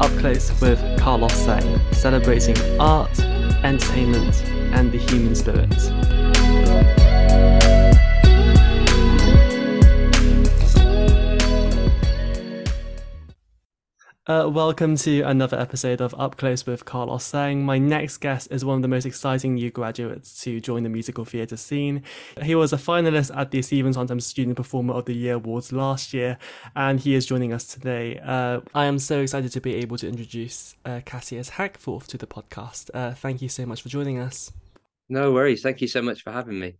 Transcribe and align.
Up 0.00 0.10
Close 0.18 0.58
with 0.62 0.80
Carlos 0.98 1.34
Sang, 1.34 1.78
celebrating 1.92 2.56
art, 2.80 3.20
entertainment, 3.62 4.42
and 4.72 4.90
the 4.90 4.96
human 4.96 5.34
spirit. 5.34 5.68
Uh, 14.30 14.48
welcome 14.48 14.94
to 14.94 15.22
another 15.22 15.58
episode 15.58 16.00
of 16.00 16.14
Up 16.16 16.36
Close 16.36 16.64
with 16.64 16.84
Carlos 16.84 17.24
Sang. 17.24 17.64
My 17.64 17.78
next 17.78 18.18
guest 18.18 18.46
is 18.52 18.64
one 18.64 18.76
of 18.76 18.82
the 18.82 18.86
most 18.86 19.04
exciting 19.04 19.54
new 19.54 19.72
graduates 19.72 20.40
to 20.44 20.60
join 20.60 20.84
the 20.84 20.88
musical 20.88 21.24
theatre 21.24 21.56
scene. 21.56 22.04
He 22.40 22.54
was 22.54 22.72
a 22.72 22.76
finalist 22.76 23.36
at 23.36 23.50
the 23.50 23.60
Stephen 23.60 23.92
Sondheim 23.92 24.20
Student 24.20 24.56
Performer 24.56 24.94
of 24.94 25.06
the 25.06 25.14
Year 25.14 25.34
Awards 25.34 25.72
last 25.72 26.14
year, 26.14 26.38
and 26.76 27.00
he 27.00 27.16
is 27.16 27.26
joining 27.26 27.52
us 27.52 27.64
today. 27.64 28.20
Uh, 28.20 28.60
I 28.72 28.84
am 28.84 29.00
so 29.00 29.18
excited 29.18 29.50
to 29.50 29.60
be 29.60 29.74
able 29.74 29.98
to 29.98 30.06
introduce 30.06 30.76
uh, 30.84 31.00
Cassius 31.04 31.50
Hackforth 31.50 32.06
to 32.06 32.16
the 32.16 32.28
podcast. 32.28 32.88
Uh, 32.94 33.14
thank 33.14 33.42
you 33.42 33.48
so 33.48 33.66
much 33.66 33.82
for 33.82 33.88
joining 33.88 34.20
us. 34.20 34.52
No 35.10 35.32
worries. 35.32 35.60
Thank 35.60 35.80
you 35.80 35.88
so 35.88 36.00
much 36.00 36.22
for 36.22 36.30
having 36.30 36.60
me. 36.60 36.76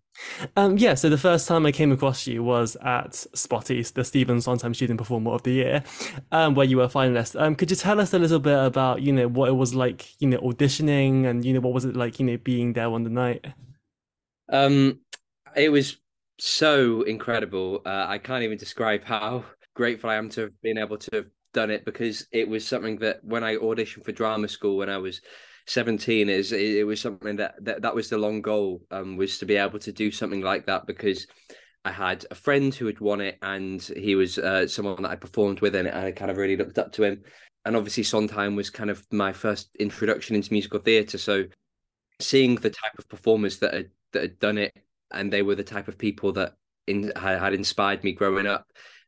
Um, 0.57 0.79
yeah, 0.79 0.95
so 0.95 1.09
the 1.09 1.19
first 1.19 1.49
time 1.49 1.67
I 1.67 1.73
came 1.73 1.91
across 1.91 2.29
you 2.29 2.45
was 2.45 2.77
at 2.77 3.11
Spotties, 3.35 3.93
the 3.93 4.05
Stephen 4.05 4.41
Sondheim 4.41 4.73
Student 4.73 4.99
Performer 4.99 5.33
of 5.33 5.43
the 5.43 5.51
Year, 5.51 5.83
um, 6.31 6.55
where 6.55 6.65
you 6.65 6.77
were 6.77 6.85
a 6.85 6.89
finalist. 6.89 7.39
Um, 7.39 7.57
could 7.57 7.71
you 7.71 7.77
tell 7.77 8.01
us 8.01 8.15
a 8.15 8.21
little 8.21 8.39
bit 8.39 8.57
about, 8.57 9.03
you 9.03 9.13
know, 9.13 9.27
what 9.27 9.49
it 9.49 9.55
was 9.55 9.75
like, 9.75 10.21
you 10.21 10.29
know, 10.29 10.39
auditioning 10.39 11.27
and, 11.27 11.45
you 11.45 11.53
know, 11.53 11.59
what 11.59 11.73
was 11.73 11.85
it 11.85 11.97
like, 11.97 12.21
you 12.21 12.27
know, 12.27 12.37
being 12.37 12.73
there 12.73 12.89
on 12.89 13.03
the 13.03 13.11
night? 13.11 13.47
Um, 14.49 15.01
it 15.57 15.71
was 15.71 15.97
so 16.39 17.03
incredible. 17.03 17.83
Uh, 17.85 18.07
I 18.09 18.19
can't 18.19 18.45
even 18.45 18.59
describe 18.59 19.03
how 19.03 19.45
grateful 19.75 20.09
I 20.09 20.15
am 20.15 20.29
to 20.31 20.43
have 20.43 20.63
been 20.63 20.79
able 20.79 20.99
to 20.99 21.11
have 21.15 21.27
done 21.53 21.73
it 21.73 21.85
because 21.85 22.29
it 22.31 22.49
was 22.49 22.65
something 22.65 22.99
that 22.99 23.25
when 23.25 23.43
I 23.43 23.57
auditioned 23.57 24.05
for 24.05 24.13
drama 24.13 24.47
school 24.47 24.77
when 24.77 24.89
I 24.89 24.99
was 24.99 25.21
17 25.71 26.29
is 26.29 26.51
it, 26.51 26.79
it 26.79 26.85
was 26.85 27.01
something 27.01 27.37
that, 27.37 27.55
that 27.65 27.83
that 27.83 27.95
was 27.95 28.09
the 28.09 28.19
long 28.19 28.43
goal 28.43 28.83
um 28.91 29.17
was 29.17 29.39
to 29.39 29.47
be 29.47 29.55
able 29.55 29.79
to 29.79 29.93
do 29.93 30.11
something 30.11 30.41
like 30.41 30.67
that 30.67 30.85
because 30.85 31.29
I 31.85 31.93
had 31.93 32.27
a 32.31 32.35
friend 32.35 32.75
who 32.75 32.87
had 32.87 33.01
won 33.01 33.21
it 33.21 33.39
and 33.41 33.81
he 33.81 34.15
was 34.15 34.37
uh, 34.37 34.67
someone 34.69 35.03
that 35.03 35.11
I 35.11 35.17
performed 35.17 35.61
with 35.61 35.75
and 35.75 35.89
I 35.89 36.13
kind 36.13 36.31
of 36.31 36.37
really 36.37 36.57
looked 36.57 36.79
up 36.79 36.93
to 36.93 37.05
him. 37.05 37.23
And 37.65 37.75
obviously 37.75 38.03
Sondheim 38.03 38.55
was 38.55 38.69
kind 38.69 38.91
of 38.91 39.07
my 39.11 39.33
first 39.33 39.71
introduction 39.79 40.37
into 40.37 40.53
musical 40.53 40.81
theatre. 40.81 41.17
So 41.17 41.45
seeing 42.19 42.57
the 42.57 42.69
type 42.69 42.93
of 42.99 43.09
performers 43.09 43.61
that 43.61 43.73
had 43.73 43.91
that 44.13 44.23
had 44.23 44.39
done 44.39 44.59
it 44.59 44.77
and 45.11 45.33
they 45.33 45.43
were 45.43 45.55
the 45.55 45.65
type 45.65 45.89
of 45.89 45.97
people 45.97 46.33
that 46.33 46.53
in, 46.87 47.13
had 47.17 47.55
inspired 47.55 48.05
me 48.05 48.13
growing 48.13 48.47
up. 48.47 48.67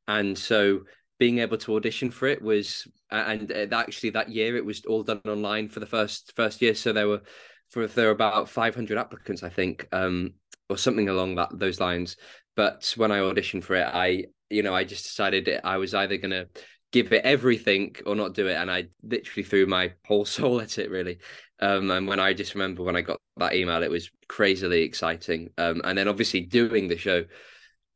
And 0.08 0.38
so 0.38 0.84
being 1.22 1.38
able 1.38 1.56
to 1.56 1.76
audition 1.76 2.10
for 2.10 2.26
it 2.26 2.42
was 2.42 2.88
and 3.12 3.52
uh, 3.52 3.76
actually 3.76 4.10
that 4.10 4.28
year 4.28 4.56
it 4.56 4.64
was 4.64 4.84
all 4.86 5.04
done 5.04 5.20
online 5.24 5.68
for 5.68 5.78
the 5.78 5.86
first 5.86 6.32
first 6.34 6.60
year. 6.60 6.74
So 6.74 6.92
there 6.92 7.06
were 7.06 7.22
for 7.70 7.86
there 7.86 8.06
were 8.06 8.10
about 8.10 8.48
500 8.48 8.98
applicants 8.98 9.44
i 9.44 9.48
think 9.48 9.86
um 9.92 10.32
or 10.68 10.76
something 10.76 11.08
along 11.08 11.36
that 11.36 11.56
those 11.56 11.78
lines. 11.78 12.16
But 12.56 12.92
when 12.96 13.12
i 13.12 13.20
auditioned 13.20 13.62
for 13.62 13.76
it 13.76 13.86
i 13.86 14.24
you 14.50 14.64
know 14.64 14.74
i 14.74 14.82
just 14.82 15.04
decided 15.04 15.48
i 15.62 15.76
was 15.76 15.94
either 15.94 16.16
going 16.16 16.32
to 16.32 16.48
give 16.90 17.12
it 17.12 17.24
everything 17.24 17.94
or 18.04 18.16
not 18.16 18.34
do 18.34 18.48
it. 18.48 18.56
And 18.56 18.68
i 18.68 18.88
literally 19.04 19.44
threw 19.44 19.66
my 19.66 19.92
whole 20.04 20.24
soul 20.36 20.60
at 20.60 20.76
it 20.76 20.90
really. 20.90 21.18
Um, 21.60 21.88
and 21.92 22.08
when 22.08 22.18
i 22.18 22.32
just 22.32 22.56
remember 22.56 22.82
when 22.82 22.96
i 22.96 23.00
got 23.00 23.20
that 23.36 23.54
email 23.54 23.84
it 23.84 23.92
was 23.92 24.10
crazily 24.26 24.82
exciting. 24.82 25.50
Um, 25.56 25.82
and 25.84 25.96
then 25.96 26.08
obviously 26.08 26.40
doing 26.40 26.88
the 26.88 26.98
show 26.98 27.26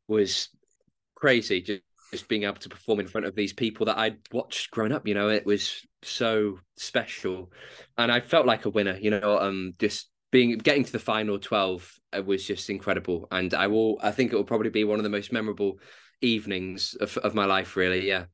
was 0.07 0.47
crazy 1.13 1.61
just 1.61 1.81
just 2.11 2.27
being 2.27 2.43
able 2.43 2.55
to 2.55 2.69
perform 2.69 2.99
in 2.99 3.07
front 3.07 3.27
of 3.27 3.35
these 3.35 3.53
people 3.53 3.85
that 3.85 3.97
I'd 3.97 4.17
watched 4.31 4.71
growing 4.71 4.91
up, 4.91 5.07
you 5.07 5.13
know, 5.13 5.29
it 5.29 5.45
was 5.45 5.85
so 6.03 6.59
special. 6.77 7.51
And 7.97 8.11
I 8.11 8.21
felt 8.21 8.45
like 8.45 8.65
a 8.65 8.69
winner, 8.69 8.97
you 8.97 9.11
know, 9.11 9.39
um 9.39 9.73
just 9.79 10.09
being 10.31 10.57
getting 10.57 10.83
to 10.83 10.91
the 10.91 10.99
final 10.99 11.39
12 11.39 11.93
was 12.25 12.45
just 12.45 12.69
incredible. 12.69 13.27
And 13.31 13.53
I 13.53 13.67
will 13.67 13.97
I 14.01 14.11
think 14.11 14.31
it 14.31 14.35
will 14.35 14.43
probably 14.43 14.69
be 14.69 14.83
one 14.83 14.99
of 14.99 15.03
the 15.03 15.09
most 15.09 15.31
memorable 15.31 15.79
evenings 16.21 16.95
of, 16.95 17.17
of 17.17 17.35
my 17.35 17.45
life, 17.45 17.75
really. 17.75 18.07
Yeah. 18.07 18.25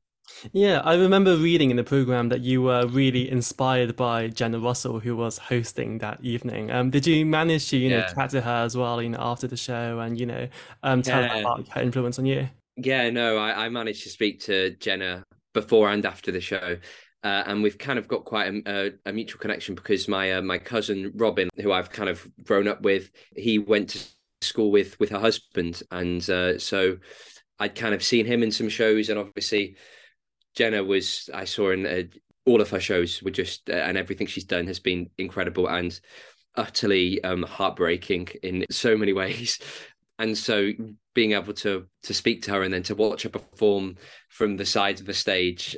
Yeah, 0.52 0.80
I 0.80 0.94
remember 0.94 1.36
reading 1.36 1.70
in 1.70 1.76
the 1.76 1.84
program 1.84 2.30
that 2.30 2.40
you 2.40 2.62
were 2.62 2.86
really 2.86 3.30
inspired 3.30 3.94
by 3.94 4.28
Jenna 4.28 4.58
Russell, 4.58 4.98
who 4.98 5.14
was 5.14 5.36
hosting 5.36 5.98
that 5.98 6.18
evening. 6.24 6.70
Um, 6.70 6.88
did 6.88 7.06
you 7.06 7.26
manage 7.26 7.68
to, 7.68 7.76
you 7.76 7.90
know, 7.90 8.06
chat 8.14 8.30
to 8.30 8.40
her 8.40 8.64
as 8.64 8.74
well, 8.74 9.02
you 9.02 9.10
know, 9.10 9.18
after 9.20 9.46
the 9.46 9.56
show, 9.58 10.00
and 10.00 10.18
you 10.18 10.24
know, 10.24 10.48
um, 10.82 11.02
tell 11.02 11.20
yeah. 11.20 11.28
her 11.28 11.40
about 11.40 11.68
her 11.68 11.82
influence 11.82 12.18
on 12.18 12.24
you? 12.24 12.48
Yeah, 12.76 13.10
no, 13.10 13.36
I, 13.36 13.66
I 13.66 13.68
managed 13.68 14.02
to 14.02 14.08
speak 14.10 14.40
to 14.42 14.74
Jenna 14.76 15.24
before 15.52 15.90
and 15.90 16.04
after 16.04 16.32
the 16.32 16.40
show. 16.40 16.78
Uh, 17.22 17.42
and 17.46 17.62
we've 17.62 17.78
kind 17.78 17.98
of 17.98 18.06
got 18.06 18.24
quite 18.24 18.52
a, 18.52 18.62
a, 18.66 18.90
a 19.06 19.12
mutual 19.12 19.40
connection 19.40 19.74
because 19.74 20.08
my 20.08 20.34
uh, 20.34 20.42
my 20.42 20.58
cousin 20.58 21.10
Robin, 21.14 21.48
who 21.56 21.72
I've 21.72 21.90
kind 21.90 22.10
of 22.10 22.26
grown 22.42 22.68
up 22.68 22.82
with, 22.82 23.10
he 23.34 23.58
went 23.58 23.90
to 23.90 24.04
school 24.42 24.70
with 24.70 24.98
with 25.00 25.08
her 25.08 25.18
husband, 25.18 25.82
and 25.90 26.28
uh, 26.28 26.58
so 26.58 26.98
I'd 27.58 27.76
kind 27.76 27.94
of 27.94 28.04
seen 28.04 28.26
him 28.26 28.42
in 28.42 28.50
some 28.50 28.68
shows, 28.68 29.08
and 29.08 29.18
obviously 29.18 29.76
Jenna 30.54 30.84
was 30.84 31.30
I 31.32 31.44
saw 31.44 31.70
in 31.70 31.86
uh, 31.86 32.02
all 32.44 32.60
of 32.60 32.68
her 32.70 32.80
shows 32.80 33.22
were 33.22 33.30
just 33.30 33.70
uh, 33.70 33.72
and 33.72 33.96
everything 33.96 34.26
she's 34.26 34.44
done 34.44 34.66
has 34.66 34.80
been 34.80 35.08
incredible 35.16 35.66
and 35.66 35.98
utterly 36.56 37.22
um, 37.24 37.42
heartbreaking 37.42 38.28
in 38.42 38.66
so 38.70 38.98
many 38.98 39.12
ways 39.14 39.58
and 40.18 40.36
so 40.36 40.70
being 41.14 41.32
able 41.32 41.52
to 41.52 41.86
to 42.02 42.14
speak 42.14 42.42
to 42.42 42.52
her 42.52 42.62
and 42.62 42.74
then 42.74 42.82
to 42.82 42.94
watch 42.94 43.22
her 43.22 43.28
perform 43.28 43.96
from 44.28 44.56
the 44.56 44.66
sides 44.66 45.00
of 45.00 45.06
the 45.06 45.14
stage 45.14 45.76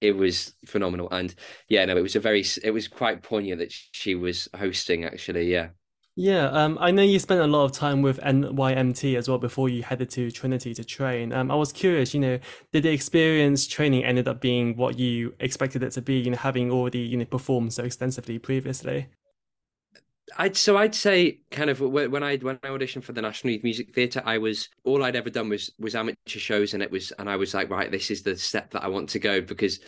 it 0.00 0.12
was 0.12 0.54
phenomenal. 0.66 1.08
And 1.10 1.34
yeah 1.68 1.84
no 1.84 1.96
it 1.96 2.02
was 2.02 2.16
a 2.16 2.20
very 2.20 2.44
it 2.62 2.70
was 2.70 2.88
quite 2.88 3.22
poignant 3.22 3.60
that 3.60 3.72
she 3.72 4.14
was 4.14 4.48
hosting 4.56 5.04
actually 5.04 5.50
yeah. 5.50 5.68
Yeah 6.16 6.48
um, 6.50 6.78
i 6.80 6.90
know 6.90 7.02
you 7.02 7.18
spent 7.20 7.40
a 7.40 7.46
lot 7.46 7.64
of 7.64 7.72
time 7.72 8.02
with 8.02 8.18
nymt 8.18 9.16
as 9.16 9.28
well 9.28 9.38
before 9.38 9.68
you 9.68 9.84
headed 9.84 10.10
to 10.10 10.30
trinity 10.32 10.74
to 10.74 10.84
train. 10.84 11.32
Um, 11.32 11.50
i 11.50 11.54
was 11.54 11.72
curious 11.72 12.12
you 12.12 12.18
know 12.20 12.38
did 12.72 12.82
the 12.82 12.90
experience 12.90 13.68
training 13.68 14.04
ended 14.04 14.26
up 14.26 14.40
being 14.40 14.76
what 14.76 14.98
you 14.98 15.34
expected 15.38 15.82
it 15.84 15.92
to 15.92 16.02
be 16.02 16.18
you 16.18 16.30
know 16.30 16.36
having 16.36 16.72
already 16.72 17.00
you 17.00 17.16
know 17.16 17.24
performed 17.24 17.72
so 17.72 17.84
extensively 17.84 18.38
previously 18.38 19.06
I'd 20.36 20.56
so 20.56 20.76
I'd 20.76 20.94
say 20.94 21.40
kind 21.50 21.70
of 21.70 21.80
when 21.80 22.22
I 22.22 22.36
when 22.36 22.58
I 22.62 22.68
auditioned 22.68 23.04
for 23.04 23.12
the 23.12 23.22
National 23.22 23.52
Youth 23.52 23.64
Music 23.64 23.94
Theatre, 23.94 24.22
I 24.24 24.38
was 24.38 24.68
all 24.84 25.02
I'd 25.02 25.16
ever 25.16 25.30
done 25.30 25.48
was 25.48 25.72
was 25.78 25.94
amateur 25.94 26.16
shows, 26.38 26.74
and 26.74 26.82
it 26.82 26.90
was 26.90 27.12
and 27.12 27.28
I 27.28 27.36
was 27.36 27.54
like, 27.54 27.70
right, 27.70 27.90
this 27.90 28.10
is 28.10 28.22
the 28.22 28.36
step 28.36 28.70
that 28.72 28.84
I 28.84 28.88
want 28.88 29.10
to 29.10 29.18
go 29.18 29.40
because, 29.40 29.80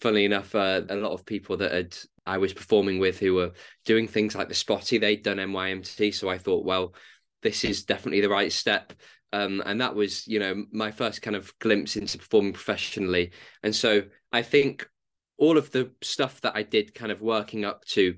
funnily 0.00 0.24
enough, 0.24 0.54
uh, 0.54 0.82
a 0.88 0.96
lot 0.96 1.12
of 1.12 1.26
people 1.26 1.56
that 1.58 1.72
had 1.72 1.96
I 2.26 2.38
was 2.38 2.52
performing 2.52 2.98
with 2.98 3.18
who 3.18 3.34
were 3.34 3.52
doing 3.84 4.08
things 4.08 4.34
like 4.34 4.48
the 4.48 4.54
Spotty, 4.54 4.98
they'd 4.98 5.22
done 5.22 5.36
NYMT, 5.36 6.14
so 6.14 6.28
I 6.28 6.38
thought, 6.38 6.64
well, 6.64 6.94
this 7.42 7.64
is 7.64 7.84
definitely 7.84 8.20
the 8.20 8.28
right 8.28 8.52
step. 8.52 8.92
Um, 9.32 9.62
and 9.66 9.80
that 9.80 9.94
was, 9.96 10.26
you 10.28 10.38
know, 10.38 10.64
my 10.70 10.92
first 10.92 11.20
kind 11.20 11.34
of 11.34 11.52
glimpse 11.58 11.96
into 11.96 12.18
performing 12.18 12.52
professionally. 12.52 13.32
And 13.64 13.74
so 13.74 14.04
I 14.32 14.42
think 14.42 14.88
all 15.36 15.58
of 15.58 15.72
the 15.72 15.90
stuff 16.02 16.40
that 16.42 16.54
I 16.54 16.62
did 16.62 16.94
kind 16.94 17.10
of 17.10 17.20
working 17.20 17.64
up 17.64 17.84
to 17.86 18.14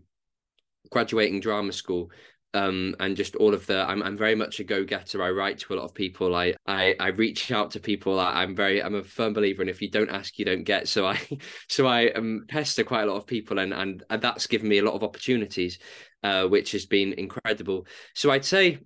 graduating 0.90 1.40
drama 1.40 1.72
school 1.72 2.10
um, 2.56 2.94
and 3.00 3.16
just 3.16 3.36
all 3.36 3.52
of 3.52 3.66
the 3.66 3.86
I'm 3.86 4.02
I'm 4.02 4.16
very 4.16 4.34
much 4.34 4.60
a 4.60 4.64
go-getter. 4.64 5.22
I 5.22 5.30
write 5.30 5.58
to 5.58 5.74
a 5.74 5.76
lot 5.76 5.84
of 5.84 5.94
people. 5.94 6.34
I 6.34 6.54
I, 6.66 6.94
I 6.98 7.08
reach 7.08 7.52
out 7.52 7.70
to 7.72 7.80
people. 7.80 8.18
I, 8.18 8.42
am 8.42 8.56
very 8.56 8.82
I'm 8.82 8.94
a 8.94 9.04
firm 9.04 9.34
believer 9.34 9.62
in 9.62 9.68
if 9.68 9.82
you 9.82 9.90
don't 9.90 10.10
ask, 10.10 10.38
you 10.38 10.46
don't 10.46 10.64
get. 10.64 10.88
So 10.88 11.06
I 11.06 11.20
so 11.68 11.86
I 11.86 12.10
um, 12.12 12.44
pester 12.48 12.82
quite 12.82 13.02
a 13.02 13.12
lot 13.12 13.18
of 13.18 13.26
people 13.26 13.58
and 13.58 13.74
and, 13.74 14.02
and 14.08 14.22
that's 14.22 14.46
given 14.46 14.68
me 14.68 14.78
a 14.78 14.84
lot 14.84 14.94
of 14.94 15.02
opportunities, 15.02 15.78
uh, 16.22 16.46
which 16.46 16.72
has 16.72 16.86
been 16.86 17.12
incredible. 17.14 17.86
So 18.14 18.30
I'd 18.30 18.44
say, 18.44 18.78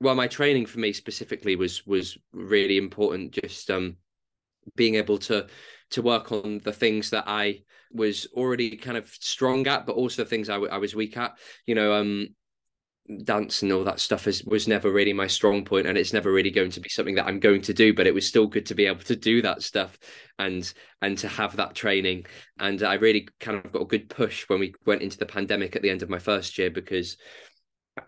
well, 0.00 0.16
my 0.16 0.26
training 0.26 0.66
for 0.66 0.80
me 0.80 0.92
specifically 0.92 1.54
was 1.54 1.86
was 1.86 2.18
really 2.32 2.78
important. 2.78 3.32
Just 3.32 3.70
um, 3.70 3.96
being 4.74 4.96
able 4.96 5.18
to 5.18 5.46
to 5.94 6.02
work 6.02 6.32
on 6.32 6.60
the 6.64 6.72
things 6.72 7.10
that 7.10 7.24
I 7.26 7.60
was 7.92 8.26
already 8.34 8.76
kind 8.76 8.96
of 8.96 9.08
strong 9.08 9.66
at, 9.66 9.86
but 9.86 9.96
also 9.96 10.24
things 10.24 10.48
I, 10.48 10.54
w- 10.54 10.72
I 10.72 10.78
was 10.78 10.94
weak 10.94 11.16
at. 11.16 11.38
You 11.66 11.74
know, 11.74 11.94
um, 11.94 12.28
dance 13.24 13.62
and 13.62 13.70
all 13.70 13.84
that 13.84 14.00
stuff 14.00 14.26
is 14.26 14.42
was 14.44 14.66
never 14.66 14.90
really 14.90 15.12
my 15.12 15.26
strong 15.26 15.62
point 15.62 15.86
and 15.86 15.98
it's 15.98 16.14
never 16.14 16.32
really 16.32 16.50
going 16.50 16.70
to 16.70 16.80
be 16.80 16.88
something 16.88 17.14
that 17.14 17.26
I'm 17.26 17.38
going 17.38 17.60
to 17.62 17.74
do 17.74 17.92
but 17.92 18.06
it 18.06 18.14
was 18.14 18.26
still 18.26 18.46
good 18.46 18.64
to 18.66 18.74
be 18.74 18.86
able 18.86 19.02
to 19.02 19.14
do 19.14 19.42
that 19.42 19.62
stuff 19.62 19.98
and 20.38 20.72
and 21.02 21.18
to 21.18 21.28
have 21.28 21.56
that 21.56 21.74
training 21.74 22.24
and 22.58 22.82
I 22.82 22.94
really 22.94 23.28
kind 23.40 23.58
of 23.58 23.70
got 23.72 23.82
a 23.82 23.86
good 23.86 24.08
push 24.08 24.48
when 24.48 24.58
we 24.58 24.74
went 24.86 25.02
into 25.02 25.18
the 25.18 25.26
pandemic 25.26 25.76
at 25.76 25.82
the 25.82 25.90
end 25.90 26.02
of 26.02 26.08
my 26.08 26.18
first 26.18 26.56
year 26.56 26.70
because 26.70 27.18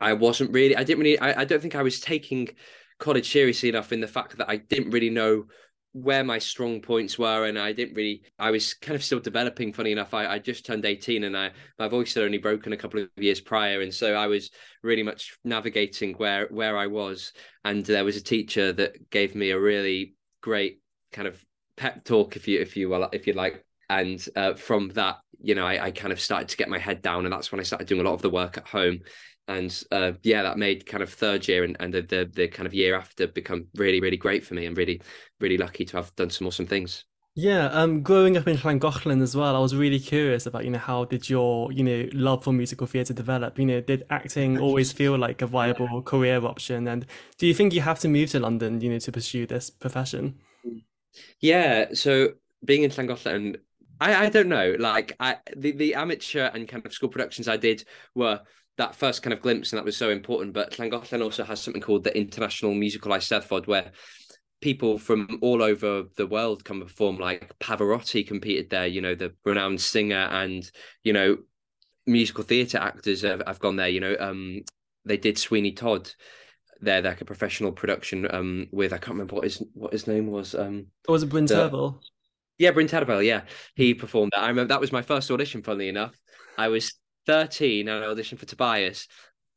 I 0.00 0.15
wasn't 0.15 0.55
really 0.55 0.75
I 0.75 0.82
didn't 0.82 1.00
really 1.00 1.19
I, 1.19 1.43
I 1.43 1.44
don't 1.44 1.61
think 1.61 1.77
I 1.77 1.82
was 1.82 2.00
taking 2.00 2.49
college 2.99 3.31
seriously 3.31 3.69
enough 3.69 3.93
in 3.93 4.00
the 4.00 4.09
fact 4.09 4.39
that 4.39 4.49
I 4.49 4.56
didn't 4.56 4.93
really 4.93 5.11
know 5.11 5.44
where 6.02 6.22
my 6.22 6.38
strong 6.38 6.82
points 6.82 7.19
were 7.19 7.46
and 7.46 7.58
I 7.58 7.72
didn't 7.72 7.94
really 7.94 8.22
I 8.38 8.50
was 8.50 8.75
kind 8.75 8.94
of 8.94 9.02
still 9.02 9.19
developing 9.19 9.72
funny 9.72 9.93
enough. 9.93 10.12
I, 10.12 10.26
I 10.26 10.38
just 10.38 10.66
turned 10.66 10.84
18 10.84 11.25
and 11.25 11.34
I 11.34 11.52
my 11.78 11.88
voice 11.88 12.12
had 12.12 12.25
only 12.25 12.37
broken 12.37 12.75
a 12.75 12.76
couple 12.76 13.00
of 13.00 13.08
years 13.16 13.40
prior 13.40 13.81
and 13.81 13.93
so 13.93 14.12
I 14.12 14.26
was 14.26 14.50
really 14.82 15.02
much 15.02 15.38
navigating 15.43 16.12
where 16.14 16.48
where 16.48 16.76
I 16.76 16.87
was. 16.87 17.32
And 17.64 17.82
there 17.84 18.04
was 18.04 18.16
a 18.16 18.22
teacher 18.22 18.75
that 18.75 19.08
gave 19.10 19.34
me 19.34 19.50
a 19.50 19.58
really 19.58 20.14
great 20.43 20.81
kind 21.12 21.26
of 21.26 21.43
pep 21.78 22.04
talk 22.04 22.37
if 22.37 22.46
you 22.46 22.60
if 22.60 22.76
you 22.76 22.90
will 22.90 23.08
if 23.12 23.26
you 23.26 23.32
like. 23.32 23.64
And 23.88 24.22
uh, 24.34 24.54
from 24.54 24.88
that, 24.90 25.19
you 25.38 25.54
know, 25.54 25.64
I, 25.64 25.84
I 25.84 25.90
kind 25.93 26.12
of 26.12 26.20
started 26.20 26.48
to 26.48 26.56
get 26.56 26.69
my 26.69 26.78
head 26.78 27.02
down, 27.02 27.25
and 27.25 27.32
that's 27.32 27.52
when 27.52 27.60
I 27.60 27.62
started 27.62 27.87
doing 27.87 28.00
a 28.00 28.04
lot 28.04 28.14
of 28.14 28.22
the 28.22 28.31
work 28.31 28.58
at 28.58 28.66
home 28.66 28.98
and 29.48 29.84
uh, 29.93 30.12
yeah, 30.22 30.43
that 30.43 30.58
made 30.58 30.87
kind 30.87 31.02
of 31.02 31.12
third 31.12 31.46
year 31.46 31.64
and, 31.64 31.76
and 31.81 31.93
the, 31.94 32.02
the, 32.02 32.31
the 32.32 32.48
kind 32.48 32.66
of 32.66 32.75
year 32.75 32.96
after 32.96 33.26
become 33.26 33.66
really 33.76 34.00
really 34.00 34.16
great 34.16 34.44
for 34.44 34.54
me. 34.54 34.66
and 34.66 34.76
really 34.76 35.00
really 35.40 35.58
lucky 35.58 35.84
to 35.84 35.96
have 35.96 36.14
done 36.16 36.31
some 36.31 36.46
awesome 36.46 36.66
things. 36.66 37.04
Yeah, 37.38 37.66
um, 37.66 38.02
growing 38.02 38.38
up 38.38 38.48
in 38.48 38.56
Llangollen 38.56 39.20
as 39.20 39.37
well, 39.37 39.54
I 39.54 39.58
was 39.58 39.76
really 39.76 40.00
curious 40.00 40.46
about 40.46 40.64
you 40.64 40.70
know 40.70 40.78
how 40.78 41.04
did 41.04 41.28
your 41.28 41.70
you 41.70 41.84
know 41.84 42.08
love 42.14 42.43
for 42.44 42.52
musical 42.52 42.87
theatre 42.87 43.12
develop? 43.12 43.58
You 43.58 43.66
know, 43.66 43.81
did 43.82 44.04
acting 44.08 44.58
always 44.66 44.90
feel 44.90 45.19
like 45.19 45.43
a 45.43 45.46
viable 45.46 46.02
career 46.02 46.43
option? 46.44 46.88
And 46.88 47.04
do 47.37 47.46
you 47.46 47.52
think 47.52 47.75
you 47.75 47.82
have 47.82 47.98
to 48.00 48.08
move 48.08 48.31
to 48.31 48.40
London, 48.40 48.81
you 48.81 48.90
know, 48.90 48.98
to 48.98 49.12
pursue 49.12 49.46
this 49.46 49.69
profession? 49.69 50.38
Yeah, 51.40 51.93
so 51.93 52.34
being 52.64 52.82
in 52.84 52.90
Llangollen, 52.90 53.56
I 54.00 54.26
I 54.26 54.28
don't 54.31 54.48
know, 54.48 54.75
like 54.78 55.14
I 55.20 55.37
the 55.54 55.72
the 55.72 55.94
amateur 55.94 56.46
and 56.46 56.66
kind 56.66 56.84
of 56.87 56.93
school 56.94 57.10
productions 57.10 57.48
I 57.48 57.58
did 57.58 57.84
were 58.14 58.40
that 58.76 58.94
first 58.94 59.23
kind 59.23 59.32
of 59.32 59.43
glimpse, 59.43 59.73
and 59.73 59.78
that 59.78 59.84
was 59.84 59.96
so 59.96 60.11
important. 60.11 60.52
But 60.52 60.73
Llangollen 60.73 61.23
also 61.23 61.44
has 61.44 61.61
something 61.61 61.82
called 61.82 62.05
the 62.05 62.17
International 62.17 62.75
Musical 62.75 63.12
Eisteddfod, 63.12 63.67
where 63.67 63.93
people 64.61 64.99
from 64.99 65.38
all 65.43 65.62
over 65.62 66.05
the 66.17 66.26
world 66.26 66.64
come 66.64 66.81
and 66.81 66.88
perform. 66.88 67.19
Like 67.19 67.58
Pavarotti 67.58 68.26
competed 68.26 68.70
there, 68.70 68.87
you 68.87 69.00
know, 69.00 69.14
the 69.14 69.34
renowned 69.44 69.81
singer, 69.81 70.28
and 70.31 70.70
you 71.02 71.12
know, 71.12 71.38
musical 72.06 72.44
theatre 72.44 72.78
actors 72.78 73.23
have, 73.23 73.43
have 73.46 73.58
gone 73.58 73.76
there. 73.76 73.88
You 73.88 74.00
know, 74.00 74.17
um, 74.19 74.61
they 75.05 75.17
did 75.17 75.38
Sweeney 75.38 75.72
Todd 75.72 76.11
there, 76.81 77.02
like 77.02 77.20
a 77.20 77.25
professional 77.26 77.72
production 77.72 78.32
um, 78.34 78.67
with 78.72 78.93
I 78.93 78.99
can't 78.99 79.14
remember 79.14 79.37
what 79.37 79.44
his 79.44 79.62
what 79.72 79.93
his 79.93 80.06
name 80.06 80.26
was. 80.26 80.55
Um, 80.55 80.87
was 81.08 81.22
it 81.22 81.31
Bryn? 81.31 81.46
Yeah, 82.58 82.70
Bryn 82.70 82.88
Terfel. 82.88 83.25
Yeah, 83.25 83.43
he 83.75 83.94
performed 83.94 84.32
that. 84.34 84.43
I 84.43 84.49
remember 84.49 84.69
that 84.69 84.81
was 84.81 84.93
my 84.93 85.02
first 85.02 85.31
audition. 85.31 85.62
Funnily 85.62 85.88
enough, 85.88 86.14
I 86.56 86.69
was 86.69 86.94
13 87.26 87.88
and 87.88 88.05
I 88.05 88.08
auditioned 88.08 88.38
for 88.38 88.46
Tobias 88.46 89.08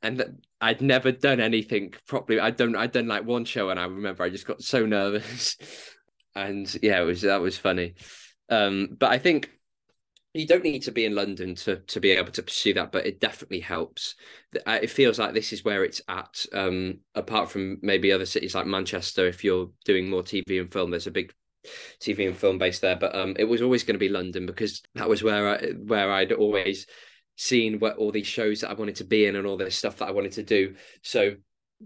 and 0.01 0.41
I'd 0.61 0.81
never 0.81 1.11
done 1.11 1.39
anything 1.39 1.93
properly. 2.07 2.39
I'd 2.39 2.57
done 2.57 2.75
I'd 2.75 2.91
done 2.91 3.07
like 3.07 3.25
one 3.25 3.45
show 3.45 3.69
and 3.69 3.79
I 3.79 3.83
remember 3.83 4.23
I 4.23 4.29
just 4.29 4.47
got 4.47 4.61
so 4.61 4.85
nervous. 4.85 5.57
and 6.35 6.73
yeah, 6.81 7.01
it 7.01 7.05
was 7.05 7.21
that 7.21 7.41
was 7.41 7.57
funny. 7.57 7.95
Um, 8.49 8.89
but 8.97 9.11
I 9.11 9.17
think 9.17 9.49
you 10.33 10.45
don't 10.45 10.63
need 10.63 10.83
to 10.83 10.91
be 10.91 11.05
in 11.05 11.15
London 11.15 11.55
to 11.55 11.77
to 11.77 11.99
be 11.99 12.11
able 12.11 12.31
to 12.31 12.43
pursue 12.43 12.73
that, 12.75 12.91
but 12.91 13.05
it 13.05 13.19
definitely 13.19 13.59
helps. 13.59 14.15
It 14.53 14.89
feels 14.89 15.19
like 15.19 15.33
this 15.33 15.51
is 15.53 15.65
where 15.65 15.83
it's 15.83 16.01
at. 16.07 16.45
Um, 16.53 16.99
apart 17.15 17.49
from 17.49 17.79
maybe 17.81 18.11
other 18.11 18.25
cities 18.25 18.55
like 18.55 18.67
Manchester, 18.67 19.27
if 19.27 19.43
you're 19.43 19.69
doing 19.85 20.09
more 20.09 20.23
TV 20.23 20.59
and 20.59 20.71
film, 20.71 20.91
there's 20.91 21.07
a 21.07 21.11
big 21.11 21.33
TV 21.99 22.27
and 22.27 22.37
film 22.37 22.57
base 22.57 22.79
there. 22.79 22.95
But 22.95 23.15
um, 23.15 23.35
it 23.39 23.45
was 23.45 23.61
always 23.61 23.83
going 23.83 23.95
to 23.95 23.99
be 23.99 24.09
London 24.09 24.45
because 24.45 24.81
that 24.95 25.09
was 25.09 25.23
where 25.23 25.49
I 25.49 25.71
where 25.71 26.11
I'd 26.11 26.31
always 26.31 26.85
seeing 27.39 27.79
what 27.79 27.95
all 27.95 28.11
these 28.11 28.27
shows 28.27 28.59
that 28.59 28.69
I 28.69 28.73
wanted 28.73 28.97
to 28.97 29.05
be 29.05 29.25
in 29.25 29.37
and 29.37 29.47
all 29.47 29.55
this 29.55 29.77
stuff 29.77 29.95
that 29.97 30.09
I 30.09 30.11
wanted 30.11 30.33
to 30.33 30.43
do. 30.43 30.75
So 31.03 31.37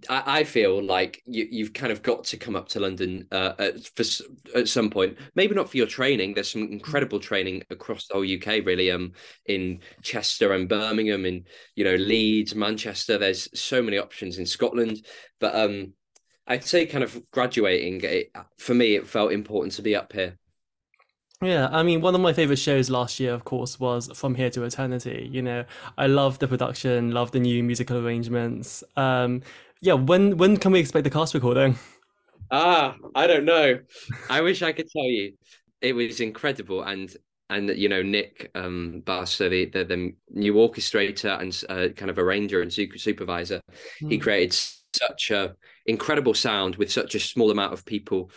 I, 0.09 0.39
I 0.39 0.43
feel 0.45 0.81
like 0.81 1.21
you, 1.27 1.63
have 1.63 1.73
kind 1.73 1.91
of 1.91 2.01
got 2.01 2.23
to 2.23 2.37
come 2.37 2.55
up 2.55 2.67
to 2.69 2.79
London 2.79 3.27
uh, 3.31 3.53
at, 3.59 3.85
for, 3.95 4.03
at 4.55 4.67
some 4.67 4.89
point. 4.89 5.15
Maybe 5.35 5.53
not 5.53 5.69
for 5.69 5.77
your 5.77 5.85
training. 5.85 6.33
There's 6.33 6.51
some 6.51 6.63
incredible 6.63 7.19
training 7.19 7.61
across 7.69 8.07
the 8.07 8.15
whole 8.15 8.23
UK, 8.23 8.65
really. 8.65 8.89
Um, 8.89 9.11
in 9.45 9.81
Chester 10.01 10.53
and 10.53 10.67
Birmingham, 10.67 11.23
in 11.23 11.45
you 11.75 11.83
know 11.83 11.95
Leeds, 11.95 12.55
Manchester. 12.55 13.19
There's 13.19 13.47
so 13.53 13.83
many 13.83 13.99
options 13.99 14.39
in 14.39 14.47
Scotland, 14.47 15.05
but 15.39 15.53
um, 15.53 15.93
I'd 16.47 16.63
say 16.63 16.87
kind 16.87 17.03
of 17.03 17.21
graduating. 17.29 18.01
It, 18.01 18.31
for 18.57 18.73
me, 18.73 18.95
it 18.95 19.07
felt 19.07 19.31
important 19.31 19.73
to 19.73 19.83
be 19.83 19.95
up 19.95 20.13
here. 20.13 20.39
Yeah, 21.43 21.67
I 21.71 21.83
mean, 21.83 22.01
one 22.01 22.15
of 22.15 22.21
my 22.21 22.31
favorite 22.31 22.57
shows 22.59 22.89
last 22.89 23.19
year, 23.19 23.33
of 23.33 23.43
course, 23.43 23.79
was 23.79 24.09
From 24.15 24.35
Here 24.35 24.49
to 24.51 24.63
Eternity. 24.63 25.27
You 25.31 25.41
know, 25.41 25.65
I 25.97 26.07
love 26.07 26.39
the 26.39 26.47
production, 26.47 27.11
love 27.11 27.31
the 27.31 27.39
new 27.39 27.63
musical 27.63 27.97
arrangements. 27.97 28.83
Um, 28.95 29.41
yeah, 29.81 29.93
when 29.93 30.37
when 30.37 30.57
can 30.57 30.71
we 30.71 30.79
expect 30.79 31.03
the 31.03 31.09
cast 31.09 31.33
recording? 31.33 31.77
Ah, 32.51 32.95
I 33.15 33.27
don't 33.27 33.45
know. 33.45 33.79
I 34.29 34.41
wish 34.41 34.61
I 34.61 34.71
could 34.71 34.89
tell 34.89 35.05
you. 35.05 35.33
It 35.81 35.93
was 35.93 36.21
incredible, 36.21 36.83
and 36.83 37.13
and 37.49 37.69
you 37.69 37.89
know 37.89 38.01
Nick 38.01 38.51
um 38.55 39.01
Bass, 39.05 39.37
the, 39.37 39.65
the, 39.65 39.83
the 39.83 40.13
new 40.29 40.53
orchestrator 40.53 41.39
and 41.41 41.63
uh, 41.67 41.93
kind 41.93 42.09
of 42.09 42.17
arranger 42.17 42.61
and 42.61 42.71
supervisor, 42.71 43.61
mm. 44.01 44.09
he 44.09 44.15
hmm. 44.15 44.21
created 44.21 44.53
such 44.93 45.31
a 45.31 45.55
incredible 45.85 46.33
sound 46.33 46.75
with 46.77 46.91
such 46.91 47.15
a 47.15 47.19
small 47.19 47.51
amount 47.51 47.73
of 47.73 47.85
people 47.85 48.31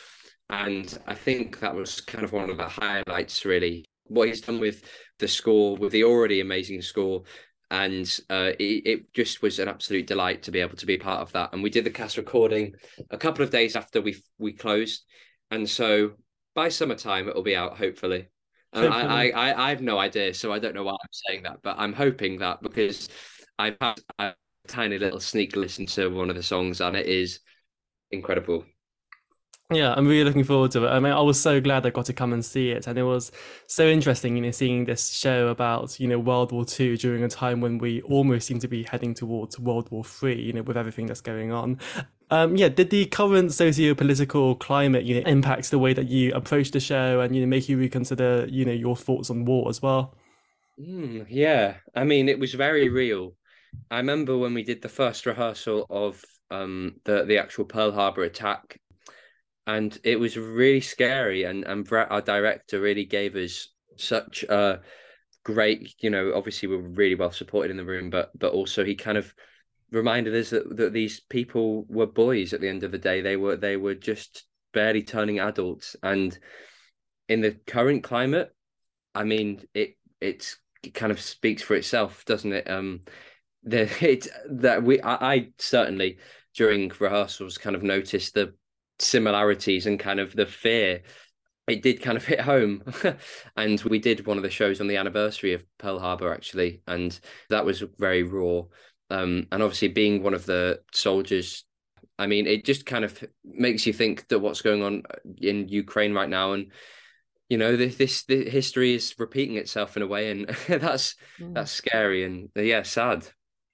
and 0.50 0.98
I 1.06 1.14
think 1.14 1.60
that 1.60 1.74
was 1.74 2.00
kind 2.00 2.24
of 2.24 2.32
one 2.32 2.50
of 2.50 2.56
the 2.56 2.68
highlights, 2.68 3.44
really. 3.44 3.84
What 4.04 4.28
he's 4.28 4.40
done 4.40 4.60
with 4.60 4.84
the 5.18 5.26
score, 5.26 5.76
with 5.76 5.92
the 5.92 6.04
already 6.04 6.40
amazing 6.40 6.82
score, 6.82 7.24
and 7.70 8.20
uh, 8.30 8.52
it, 8.58 8.86
it, 8.86 9.12
just 9.12 9.42
was 9.42 9.58
an 9.58 9.68
absolute 9.68 10.06
delight 10.06 10.44
to 10.44 10.52
be 10.52 10.60
able 10.60 10.76
to 10.76 10.86
be 10.86 10.96
part 10.96 11.20
of 11.20 11.32
that. 11.32 11.52
And 11.52 11.62
we 11.62 11.70
did 11.70 11.84
the 11.84 11.90
cast 11.90 12.16
recording 12.16 12.74
a 13.10 13.18
couple 13.18 13.42
of 13.42 13.50
days 13.50 13.74
after 13.74 14.00
we 14.00 14.16
we 14.38 14.52
closed, 14.52 15.04
and 15.50 15.68
so 15.68 16.12
by 16.54 16.68
summertime 16.68 17.28
it'll 17.28 17.42
be 17.42 17.56
out 17.56 17.76
hopefully. 17.76 18.28
And 18.72 18.92
I, 18.92 19.00
I, 19.00 19.28
I 19.30 19.66
I 19.66 19.68
have 19.70 19.80
no 19.80 19.98
idea, 19.98 20.32
so 20.34 20.52
I 20.52 20.60
don't 20.60 20.74
know 20.74 20.84
why 20.84 20.92
I'm 20.92 21.12
saying 21.28 21.42
that, 21.42 21.58
but 21.62 21.76
I'm 21.78 21.92
hoping 21.92 22.38
that 22.38 22.62
because 22.62 23.08
I've 23.58 23.76
had 23.80 24.00
a 24.18 24.34
tiny 24.68 24.98
little 24.98 25.20
sneak 25.20 25.56
listen 25.56 25.86
to 25.86 26.08
one 26.08 26.30
of 26.30 26.36
the 26.36 26.42
songs 26.42 26.80
and 26.80 26.96
it 26.96 27.06
is 27.06 27.40
incredible. 28.10 28.64
Yeah, 29.72 29.94
I'm 29.96 30.06
really 30.06 30.22
looking 30.22 30.44
forward 30.44 30.70
to 30.72 30.86
it. 30.86 30.90
I 30.90 31.00
mean, 31.00 31.12
I 31.12 31.20
was 31.20 31.40
so 31.40 31.60
glad 31.60 31.84
I 31.84 31.90
got 31.90 32.06
to 32.06 32.12
come 32.12 32.32
and 32.32 32.44
see 32.44 32.70
it, 32.70 32.86
and 32.86 32.96
it 32.96 33.02
was 33.02 33.32
so 33.66 33.88
interesting, 33.88 34.36
you 34.36 34.42
know, 34.42 34.52
seeing 34.52 34.84
this 34.84 35.12
show 35.12 35.48
about 35.48 35.98
you 35.98 36.06
know 36.06 36.20
World 36.20 36.52
War 36.52 36.64
Two 36.64 36.96
during 36.96 37.24
a 37.24 37.28
time 37.28 37.60
when 37.60 37.78
we 37.78 38.00
almost 38.02 38.46
seem 38.46 38.60
to 38.60 38.68
be 38.68 38.84
heading 38.84 39.12
towards 39.12 39.58
World 39.58 39.90
War 39.90 40.04
Three, 40.04 40.40
you 40.40 40.52
know, 40.52 40.62
with 40.62 40.76
everything 40.76 41.06
that's 41.06 41.20
going 41.20 41.50
on. 41.50 41.80
Um, 42.30 42.56
yeah, 42.56 42.68
did 42.68 42.90
the 42.90 43.06
current 43.06 43.52
socio-political 43.52 44.56
climate, 44.56 45.04
you 45.04 45.20
know, 45.20 45.28
impact 45.28 45.70
the 45.72 45.78
way 45.80 45.92
that 45.94 46.08
you 46.08 46.32
approach 46.32 46.70
the 46.70 46.78
show, 46.80 47.20
and 47.20 47.34
you 47.34 47.40
know, 47.40 47.48
make 47.48 47.68
you 47.68 47.76
reconsider, 47.76 48.46
you 48.48 48.64
know, 48.64 48.72
your 48.72 48.94
thoughts 48.96 49.30
on 49.30 49.44
war 49.44 49.68
as 49.68 49.82
well? 49.82 50.14
Mm, 50.78 51.26
yeah, 51.30 51.78
I 51.94 52.04
mean, 52.04 52.28
it 52.28 52.38
was 52.38 52.54
very 52.54 52.88
real. 52.88 53.34
I 53.90 53.98
remember 53.98 54.36
when 54.38 54.54
we 54.54 54.62
did 54.62 54.82
the 54.82 54.88
first 54.88 55.26
rehearsal 55.26 55.86
of 55.90 56.22
um, 56.50 57.00
the 57.04 57.24
the 57.24 57.38
actual 57.38 57.64
Pearl 57.64 57.92
Harbor 57.92 58.24
attack 58.24 58.80
and 59.66 59.98
it 60.04 60.18
was 60.18 60.36
really 60.36 60.80
scary. 60.80 61.44
And 61.44 61.64
and 61.64 61.84
Brett, 61.84 62.10
our 62.10 62.22
director, 62.22 62.80
really 62.80 63.04
gave 63.04 63.36
us 63.36 63.68
such 63.96 64.44
a 64.44 64.80
great. 65.44 65.94
You 66.00 66.10
know, 66.10 66.32
obviously 66.34 66.68
we 66.68 66.76
were 66.76 66.88
really 66.88 67.14
well 67.14 67.32
supported 67.32 67.70
in 67.70 67.76
the 67.76 67.84
room, 67.84 68.10
but 68.10 68.30
but 68.38 68.52
also 68.52 68.84
he 68.84 68.94
kind 68.94 69.18
of 69.18 69.32
reminded 69.90 70.34
us 70.34 70.50
that, 70.50 70.76
that 70.76 70.92
these 70.92 71.20
people 71.20 71.86
were 71.88 72.06
boys 72.06 72.52
at 72.52 72.60
the 72.60 72.68
end 72.68 72.82
of 72.82 72.92
the 72.92 72.98
day. 72.98 73.20
They 73.20 73.36
were 73.36 73.56
they 73.56 73.76
were 73.76 73.94
just 73.94 74.44
barely 74.72 75.02
turning 75.02 75.38
adults, 75.38 75.96
and 76.02 76.36
in 77.28 77.40
the 77.40 77.52
current 77.66 78.04
climate, 78.04 78.54
I 79.14 79.24
mean, 79.24 79.62
it 79.74 79.96
it's 80.20 80.58
it 80.82 80.94
kind 80.94 81.10
of 81.10 81.20
speaks 81.20 81.62
for 81.62 81.74
itself, 81.74 82.24
doesn't 82.24 82.52
it? 82.52 82.70
Um, 82.70 83.00
the 83.64 83.90
it 84.08 84.28
that 84.50 84.82
we 84.82 85.00
I, 85.00 85.34
I 85.34 85.48
certainly 85.58 86.18
during 86.54 86.90
rehearsals 86.98 87.58
kind 87.58 87.76
of 87.76 87.82
noticed 87.82 88.34
the 88.34 88.54
similarities 88.98 89.86
and 89.86 89.98
kind 89.98 90.20
of 90.20 90.34
the 90.34 90.46
fear 90.46 91.02
it 91.68 91.82
did 91.82 92.00
kind 92.00 92.16
of 92.16 92.24
hit 92.24 92.40
home. 92.40 92.82
And 93.56 93.80
we 93.82 93.98
did 93.98 94.26
one 94.26 94.36
of 94.36 94.42
the 94.42 94.50
shows 94.50 94.80
on 94.80 94.86
the 94.86 94.98
anniversary 94.98 95.52
of 95.52 95.64
pearl 95.78 95.98
harbor 95.98 96.32
actually 96.32 96.82
and 96.86 97.18
that 97.50 97.64
was 97.64 97.82
very 97.98 98.22
raw. 98.22 98.62
Um, 99.10 99.46
and 99.52 99.62
obviously 99.62 99.88
being 99.88 100.22
one 100.22 100.34
of 100.34 100.46
the 100.46 100.80
soldiers 100.92 101.64
i 102.18 102.26
mean 102.26 102.46
it 102.46 102.64
just 102.64 102.86
kind 102.86 103.04
of 103.04 103.22
makes 103.44 103.86
you 103.86 103.92
think 103.92 104.26
that 104.28 104.40
what's 104.40 104.62
going 104.62 104.82
on 104.82 105.02
in 105.38 105.68
ukraine 105.68 106.14
right 106.14 106.28
now. 106.28 106.52
And 106.52 106.72
you 107.48 107.58
know 107.58 107.76
this, 107.76 107.96
this, 107.96 108.22
this 108.24 108.52
history 108.52 108.94
is 108.94 109.14
repeating 109.18 109.56
itself 109.56 109.96
in 109.96 110.02
a 110.02 110.06
way 110.06 110.30
and 110.30 110.48
that's 110.68 111.14
mm. 111.38 111.54
that's 111.54 111.72
scary 111.72 112.24
and 112.24 112.48
yeah 112.54 112.82
sad 112.82 113.26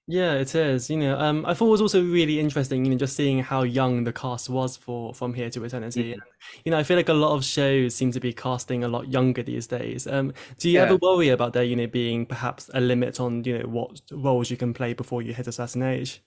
yeah, 0.05 0.33
it 0.33 0.53
is. 0.53 0.89
You 0.89 0.97
know, 0.97 1.17
um, 1.17 1.45
I 1.45 1.53
thought 1.53 1.67
it 1.67 1.71
was 1.71 1.81
also 1.81 2.03
really 2.03 2.39
interesting, 2.39 2.83
you 2.83 2.91
know, 2.91 2.97
just 2.97 3.15
seeing 3.15 3.39
how 3.39 3.63
young 3.63 4.03
the 4.03 4.11
cast 4.11 4.49
was 4.49 4.75
for 4.75 5.13
From 5.13 5.33
Here 5.33 5.49
to 5.51 5.63
Eternity. 5.63 6.11
Mm-hmm. 6.11 6.59
you 6.65 6.71
know, 6.71 6.77
I 6.77 6.83
feel 6.83 6.97
like 6.97 7.09
a 7.09 7.13
lot 7.13 7.35
of 7.35 7.45
shows 7.45 7.95
seem 7.95 8.11
to 8.11 8.19
be 8.19 8.33
casting 8.33 8.83
a 8.83 8.89
lot 8.89 9.11
younger 9.11 9.43
these 9.43 9.65
days. 9.65 10.05
Um, 10.05 10.33
do 10.57 10.69
you 10.69 10.75
yeah. 10.75 10.85
ever 10.85 10.97
worry 10.97 11.29
about 11.29 11.53
there, 11.53 11.63
you 11.63 11.77
know, 11.77 11.87
being 11.87 12.25
perhaps 12.25 12.69
a 12.73 12.81
limit 12.81 13.21
on, 13.21 13.45
you 13.45 13.59
know, 13.59 13.67
what 13.67 14.01
roles 14.11 14.51
you 14.51 14.57
can 14.57 14.73
play 14.73 14.93
before 14.93 15.21
you 15.21 15.33
hit 15.33 15.47
a 15.47 15.53
certain 15.53 15.83
age? 15.83 16.21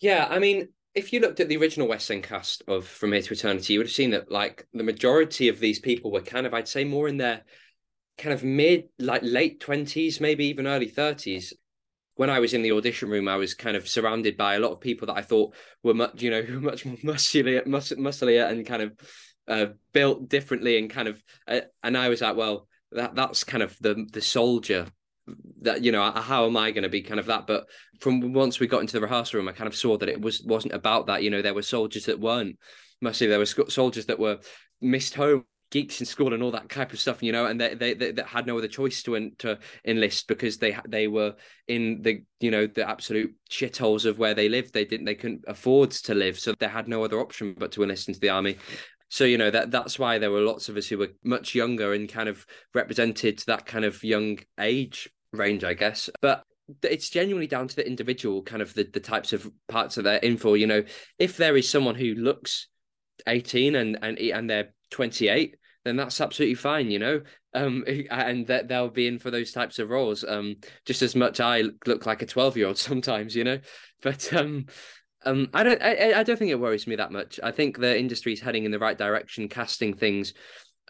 Yeah, 0.00 0.26
I 0.30 0.38
mean, 0.38 0.68
if 0.94 1.12
you 1.12 1.20
looked 1.20 1.40
at 1.40 1.48
the 1.48 1.58
original 1.58 1.88
West 1.88 2.10
End 2.10 2.22
cast 2.22 2.62
of 2.66 2.86
From 2.86 3.12
Here 3.12 3.22
to 3.22 3.34
Eternity, 3.34 3.74
you 3.74 3.78
would 3.80 3.88
have 3.88 3.94
seen 3.94 4.10
that 4.12 4.32
like 4.32 4.66
the 4.72 4.84
majority 4.84 5.48
of 5.48 5.60
these 5.60 5.78
people 5.78 6.10
were 6.10 6.22
kind 6.22 6.46
of, 6.46 6.54
I'd 6.54 6.66
say, 6.66 6.84
more 6.84 7.08
in 7.08 7.18
their 7.18 7.42
kind 8.16 8.32
of 8.32 8.42
mid, 8.42 8.88
like 8.98 9.20
late 9.22 9.60
twenties, 9.60 10.18
maybe 10.18 10.46
even 10.46 10.66
early 10.66 10.88
thirties 10.88 11.52
when 12.14 12.30
I 12.30 12.40
was 12.40 12.54
in 12.54 12.62
the 12.62 12.72
audition 12.72 13.08
room, 13.08 13.28
I 13.28 13.36
was 13.36 13.54
kind 13.54 13.76
of 13.76 13.88
surrounded 13.88 14.36
by 14.36 14.54
a 14.54 14.60
lot 14.60 14.72
of 14.72 14.80
people 14.80 15.06
that 15.06 15.16
I 15.16 15.22
thought 15.22 15.54
were 15.82 15.94
much, 15.94 16.22
you 16.22 16.30
know, 16.30 16.42
much 16.60 16.84
more 16.84 16.96
muscular, 17.02 17.62
mus- 17.66 17.96
muscular 17.96 18.44
and 18.44 18.66
kind 18.66 18.82
of 18.82 18.92
uh, 19.48 19.66
built 19.92 20.28
differently 20.28 20.78
and 20.78 20.90
kind 20.90 21.08
of, 21.08 21.22
uh, 21.48 21.60
and 21.82 21.96
I 21.96 22.08
was 22.08 22.20
like, 22.20 22.36
well, 22.36 22.68
that 22.92 23.14
that's 23.14 23.44
kind 23.44 23.62
of 23.62 23.76
the 23.80 24.06
the 24.12 24.20
soldier 24.20 24.86
that 25.62 25.82
you 25.82 25.92
know 25.92 26.10
how 26.10 26.46
am 26.46 26.56
i 26.56 26.70
going 26.70 26.82
to 26.82 26.88
be 26.88 27.02
kind 27.02 27.20
of 27.20 27.26
that? 27.26 27.46
But 27.46 27.64
from 28.00 28.32
once 28.32 28.60
we 28.60 28.66
got 28.66 28.80
into 28.80 28.94
the 28.94 29.00
rehearsal 29.00 29.38
room 29.38 29.48
i 29.48 29.52
kind 29.52 29.68
of 29.68 29.76
saw 29.76 29.96
that 29.96 30.08
it 30.08 30.20
was 30.20 30.42
wasn't 30.42 30.74
about 30.74 31.06
that 31.06 31.22
you 31.22 31.30
know 31.30 31.42
there 31.42 31.54
were 31.54 31.62
soldiers 31.62 32.06
that 32.06 32.20
weren't 32.20 32.58
mostly 33.00 33.26
there 33.26 33.38
were 33.38 33.46
soldiers 33.46 34.06
that 34.06 34.18
were 34.18 34.38
missed 34.80 35.14
home 35.14 35.44
geeks 35.72 35.98
in 35.98 36.06
school 36.06 36.32
and 36.32 36.42
all 36.42 36.52
that 36.52 36.68
type 36.68 36.92
of 36.92 37.00
stuff 37.00 37.22
you 37.22 37.32
know 37.32 37.46
and 37.46 37.60
they 37.60 37.74
they, 37.74 37.94
they, 37.94 38.12
they 38.12 38.22
had 38.22 38.46
no 38.46 38.56
other 38.56 38.68
choice 38.68 39.02
to 39.02 39.30
to 39.38 39.58
enlist 39.84 40.28
because 40.28 40.58
they 40.58 40.76
they 40.86 41.08
were 41.08 41.34
in 41.66 42.00
the 42.02 42.22
you 42.38 42.52
know 42.52 42.66
the 42.68 42.88
absolute 42.88 43.34
shitholes 43.50 44.04
of 44.04 44.18
where 44.18 44.34
they 44.34 44.48
lived 44.48 44.72
they 44.72 44.84
didn't 44.84 45.06
they 45.06 45.16
couldn't 45.16 45.44
afford 45.48 45.90
to 45.90 46.14
live 46.14 46.38
so 46.38 46.54
they 46.60 46.68
had 46.68 46.86
no 46.86 47.02
other 47.02 47.18
option 47.18 47.56
but 47.58 47.72
to 47.72 47.82
enlist 47.82 48.06
into 48.06 48.20
the 48.20 48.30
army 48.30 48.56
so 49.08 49.24
you 49.24 49.36
know 49.36 49.50
that 49.50 49.70
that's 49.70 49.98
why 49.98 50.18
there 50.18 50.30
were 50.30 50.40
lots 50.40 50.68
of 50.68 50.76
us 50.76 50.86
who 50.86 50.98
were 50.98 51.10
much 51.24 51.54
younger 51.54 51.92
and 51.92 52.08
kind 52.08 52.28
of 52.28 52.46
represented 52.72 53.42
that 53.46 53.66
kind 53.66 53.84
of 53.84 54.04
young 54.04 54.38
age 54.60 55.08
range, 55.32 55.64
I 55.64 55.74
guess. 55.74 56.10
But 56.20 56.44
it's 56.82 57.10
genuinely 57.10 57.46
down 57.46 57.68
to 57.68 57.76
the 57.76 57.86
individual, 57.86 58.42
kind 58.42 58.62
of 58.62 58.72
the, 58.74 58.84
the 58.84 59.00
types 59.00 59.32
of 59.32 59.50
parts 59.68 59.96
that 59.96 60.02
they're 60.02 60.18
in 60.18 60.36
for. 60.36 60.56
You 60.56 60.66
know, 60.66 60.84
if 61.18 61.36
there 61.36 61.56
is 61.56 61.68
someone 61.68 61.94
who 61.94 62.14
looks 62.14 62.68
18 63.26 63.74
and 63.74 63.98
and 64.02 64.18
and 64.18 64.48
they're 64.48 64.72
28, 64.90 65.56
then 65.84 65.96
that's 65.96 66.20
absolutely 66.20 66.54
fine, 66.54 66.90
you 66.90 66.98
know. 66.98 67.22
Um, 67.54 67.84
and 68.10 68.46
that 68.46 68.68
they'll 68.68 68.88
be 68.88 69.06
in 69.06 69.18
for 69.18 69.30
those 69.30 69.52
types 69.52 69.78
of 69.78 69.90
roles. 69.90 70.24
Um, 70.24 70.56
just 70.84 71.02
as 71.02 71.14
much 71.14 71.40
I 71.40 71.64
look 71.86 72.06
like 72.06 72.22
a 72.22 72.26
12 72.26 72.56
year 72.56 72.66
old 72.68 72.78
sometimes, 72.78 73.34
you 73.34 73.44
know. 73.44 73.58
But 74.02 74.32
um, 74.32 74.66
um, 75.24 75.48
I 75.54 75.62
don't. 75.62 75.82
I, 75.82 76.20
I 76.20 76.22
don't 76.22 76.38
think 76.38 76.50
it 76.50 76.60
worries 76.60 76.86
me 76.86 76.96
that 76.96 77.12
much. 77.12 77.38
I 77.42 77.52
think 77.52 77.78
the 77.78 77.98
industry 77.98 78.32
is 78.32 78.40
heading 78.40 78.64
in 78.64 78.70
the 78.70 78.78
right 78.78 78.98
direction, 78.98 79.48
casting 79.48 79.94
things 79.94 80.34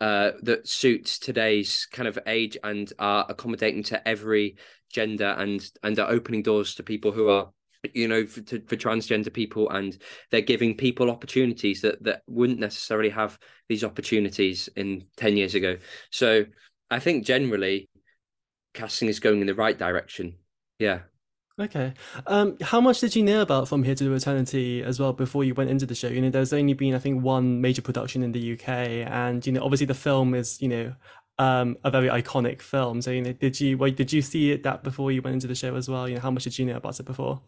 uh, 0.01 0.33
that 0.43 0.67
suits 0.67 1.19
today's 1.19 1.87
kind 1.93 2.09
of 2.09 2.19
age 2.27 2.57
and 2.65 2.93
are 2.99 3.27
accommodating 3.29 3.83
to 3.85 4.09
every 4.09 4.57
gender 4.91 5.35
and 5.39 5.71
and 5.83 5.99
are 5.99 6.11
opening 6.11 6.43
doors 6.43 6.75
to 6.75 6.83
people 6.83 7.13
who 7.13 7.29
are 7.29 7.51
you 7.95 8.07
know 8.07 8.25
for, 8.27 8.41
to, 8.43 8.61
for 8.67 8.77
transgender 8.77 9.33
people 9.33 9.69
and 9.71 9.99
they're 10.31 10.41
giving 10.41 10.77
people 10.77 11.11
opportunities 11.11 11.81
that 11.81 12.03
that 12.03 12.23
wouldn't 12.29 12.61
necessarily 12.61 13.11
have 13.11 13.39
these 13.69 13.85
opportunities 13.85 14.69
in 14.77 15.05
10 15.17 15.37
years 15.37 15.55
ago 15.55 15.77
so 16.11 16.45
i 16.91 16.99
think 16.99 17.25
generally 17.25 17.89
casting 18.75 19.09
is 19.09 19.21
going 19.21 19.41
in 19.41 19.47
the 19.47 19.55
right 19.55 19.79
direction 19.79 20.37
yeah 20.79 21.01
Okay. 21.61 21.93
Um, 22.27 22.57
how 22.63 22.81
much 22.81 23.01
did 23.01 23.15
you 23.15 23.23
know 23.23 23.43
about 23.43 23.69
From 23.69 23.83
Here 23.83 23.95
to 23.97 24.15
Eternity 24.15 24.83
as 24.83 24.99
well 24.99 25.13
before 25.13 25.45
you 25.45 25.53
went 25.53 25.69
into 25.69 25.85
the 25.85 25.95
show? 25.95 26.09
You 26.09 26.23
know, 26.23 26.31
there's 26.31 26.55
only 26.55 26.73
been, 26.73 26.95
I 26.95 26.99
think, 26.99 27.23
one 27.23 27.61
major 27.61 27.83
production 27.83 28.23
in 28.23 28.33
the 28.33 28.55
UK, 28.55 28.69
and 28.69 29.47
you 29.47 29.53
know, 29.53 29.63
obviously 29.63 29.85
the 29.85 29.95
film 29.95 30.35
is, 30.35 30.63
you 30.63 30.69
know, 30.69 30.95
um, 31.39 31.77
a 31.85 31.91
very 31.91 32.09
iconic 32.09 32.63
film. 32.63 33.03
So, 33.03 33.11
you 33.11 33.21
know, 33.21 33.33
did 33.35 33.61
you 33.61 33.77
wait, 33.77 33.97
did 33.97 34.13
you 34.13 34.23
see 34.23 34.53
it 34.53 34.63
that 34.63 34.83
before 34.83 35.13
you 35.13 35.21
went 35.21 35.35
into 35.35 35.47
the 35.47 35.55
show 35.55 35.77
as 35.77 35.91
well? 35.91 36.09
You 36.09 36.15
know, 36.15 36.23
how 36.23 36.31
much 36.31 36.45
did 36.45 36.59
you 36.59 36.65
know 36.65 36.77
about 36.77 36.99
it 36.99 37.05
before? 37.05 37.43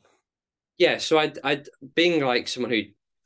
Yeah, 0.78 0.98
so 0.98 1.18
I'd, 1.18 1.38
I'd 1.44 1.68
being 1.94 2.22
like 2.24 2.48
someone 2.48 2.72
who 2.72 2.82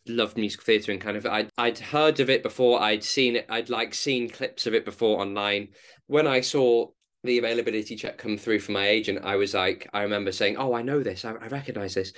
loved 0.06 0.36
musical 0.36 0.64
theatre 0.64 0.92
and 0.92 1.00
kind 1.00 1.16
of 1.16 1.26
I'd 1.26 1.50
I'd 1.58 1.78
heard 1.78 2.20
of 2.20 2.30
it 2.30 2.42
before, 2.42 2.80
I'd 2.80 3.04
seen 3.04 3.36
it, 3.36 3.46
I'd 3.48 3.70
like 3.70 3.94
seen 3.94 4.28
clips 4.28 4.66
of 4.66 4.74
it 4.74 4.84
before 4.84 5.20
online. 5.20 5.68
When 6.06 6.26
I 6.26 6.40
saw 6.40 6.88
the 7.24 7.38
availability 7.38 7.96
check 7.96 8.18
come 8.18 8.36
through 8.38 8.60
from 8.60 8.74
my 8.74 8.86
agent, 8.86 9.20
I 9.24 9.36
was 9.36 9.54
like, 9.54 9.88
I 9.92 10.02
remember 10.02 10.32
saying, 10.32 10.56
"Oh, 10.56 10.74
I 10.74 10.82
know 10.82 11.02
this. 11.02 11.24
I, 11.24 11.32
I 11.32 11.48
recognize 11.48 11.94
this," 11.94 12.12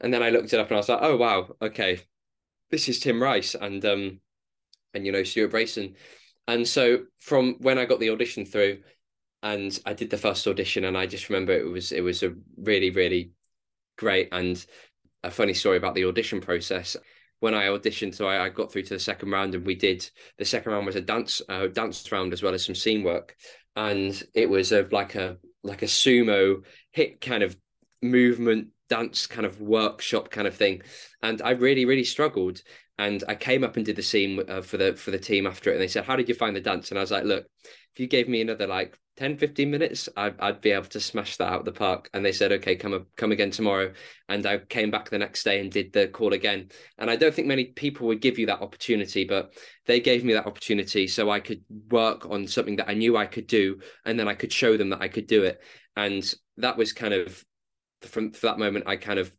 and 0.00 0.12
then 0.12 0.22
I 0.22 0.30
looked 0.30 0.52
it 0.52 0.60
up 0.60 0.68
and 0.68 0.76
I 0.76 0.78
was 0.78 0.88
like, 0.88 1.00
"Oh, 1.02 1.16
wow, 1.16 1.48
okay, 1.62 2.00
this 2.70 2.88
is 2.88 3.00
Tim 3.00 3.22
Rice 3.22 3.54
and 3.56 3.84
um 3.86 4.20
and 4.94 5.06
you 5.06 5.12
know 5.12 5.24
Stuart 5.24 5.52
Brayson." 5.52 5.94
And 6.48 6.66
so 6.68 7.06
from 7.20 7.56
when 7.60 7.78
I 7.78 7.86
got 7.86 8.00
the 8.00 8.10
audition 8.10 8.46
through, 8.46 8.82
and 9.42 9.78
I 9.86 9.94
did 9.94 10.10
the 10.10 10.18
first 10.18 10.46
audition, 10.48 10.84
and 10.84 10.96
I 10.98 11.06
just 11.06 11.28
remember 11.30 11.52
it 11.52 11.64
was 11.70 11.92
it 11.92 12.02
was 12.02 12.22
a 12.22 12.34
really 12.58 12.90
really 12.90 13.32
great. 13.96 14.28
And 14.32 14.64
a 15.22 15.30
funny 15.30 15.54
story 15.54 15.76
about 15.76 15.94
the 15.94 16.04
audition 16.04 16.40
process. 16.40 16.96
When 17.40 17.54
I 17.54 17.64
auditioned, 17.64 18.14
so 18.14 18.26
I, 18.26 18.46
I, 18.46 18.48
got 18.48 18.72
through 18.72 18.84
to 18.84 18.94
the 18.94 19.00
second 19.00 19.30
round, 19.30 19.54
and 19.54 19.66
we 19.66 19.74
did 19.74 20.08
the 20.38 20.44
second 20.44 20.72
round 20.72 20.86
was 20.86 20.96
a 20.96 21.02
dance 21.02 21.42
uh, 21.48 21.66
dance 21.66 22.10
round 22.10 22.32
as 22.32 22.42
well 22.42 22.54
as 22.54 22.64
some 22.64 22.74
scene 22.74 23.02
work. 23.02 23.36
And 23.74 24.20
it 24.32 24.48
was 24.48 24.72
a 24.72 24.88
like 24.90 25.16
a 25.16 25.36
like 25.62 25.82
a 25.82 25.86
sumo 25.86 26.64
hit 26.92 27.20
kind 27.20 27.42
of 27.42 27.56
movement 28.00 28.68
dance 28.88 29.26
kind 29.26 29.44
of 29.44 29.60
workshop 29.60 30.30
kind 30.30 30.46
of 30.46 30.54
thing. 30.54 30.82
And 31.22 31.42
i 31.42 31.50
really 31.50 31.84
really 31.84 32.04
struggled. 32.04 32.62
And 32.98 33.22
i 33.28 33.34
came 33.34 33.64
up 33.64 33.76
and 33.76 33.84
did 33.84 33.96
the 33.96 34.02
scene 34.02 34.40
uh, 34.48 34.62
for 34.62 34.78
the 34.78 34.96
for 34.96 35.10
the 35.10 35.18
team 35.18 35.46
after 35.46 35.70
it. 35.70 35.74
And 35.74 35.82
they 35.82 35.88
said 35.88 36.04
how 36.04 36.16
did 36.16 36.30
you 36.30 36.34
find 36.34 36.56
the 36.56 36.60
dance? 36.60 36.90
And 36.90 36.98
i 36.98 37.02
was 37.02 37.10
like 37.10 37.24
look 37.24 37.46
if 37.96 38.00
you 38.00 38.06
gave 38.06 38.28
me 38.28 38.42
another 38.42 38.66
like 38.66 38.98
10 39.16 39.38
15 39.38 39.70
minutes 39.70 40.06
I, 40.18 40.28
would 40.28 40.60
be 40.60 40.72
able 40.72 40.84
to 40.84 41.00
smash 41.00 41.38
that 41.38 41.50
out 41.50 41.60
of 41.60 41.64
the 41.64 41.72
park. 41.72 42.10
And 42.12 42.22
they 42.22 42.32
said 42.32 42.52
okay 42.52 42.76
come 42.76 43.06
come 43.16 43.32
again 43.32 43.50
tomorrow. 43.50 43.94
And 44.28 44.44
i 44.44 44.58
came 44.58 44.90
back 44.90 45.08
the 45.08 45.16
next 45.16 45.44
day 45.44 45.60
and 45.60 45.72
did 45.72 45.94
the 45.94 46.08
call 46.08 46.34
again. 46.34 46.68
And 46.98 47.10
i 47.10 47.16
don't 47.16 47.34
think 47.34 47.48
many 47.48 47.64
people 47.64 48.06
would 48.08 48.20
give 48.20 48.38
you 48.38 48.46
that 48.46 48.60
opportunity 48.60 49.24
but 49.24 49.54
they 49.86 50.00
gave 50.00 50.24
me 50.24 50.34
that 50.34 50.46
opportunity 50.46 51.06
so 51.06 51.30
i 51.30 51.40
could 51.40 51.64
work 51.90 52.26
on 52.26 52.46
something 52.46 52.76
that 52.76 52.90
i 52.90 52.94
knew 52.94 53.16
i 53.16 53.24
could 53.24 53.46
do 53.46 53.80
and 54.04 54.20
then 54.20 54.28
i 54.28 54.34
could 54.34 54.52
show 54.52 54.76
them 54.76 54.90
that 54.90 55.00
i 55.00 55.08
could 55.08 55.26
do 55.26 55.44
it. 55.44 55.62
And 55.96 56.22
that 56.58 56.76
was 56.76 56.92
kind 56.92 57.14
of 57.14 57.42
from 58.02 58.32
for 58.32 58.48
that 58.48 58.58
moment 58.58 58.84
i 58.86 58.96
kind 58.96 59.18
of 59.18 59.32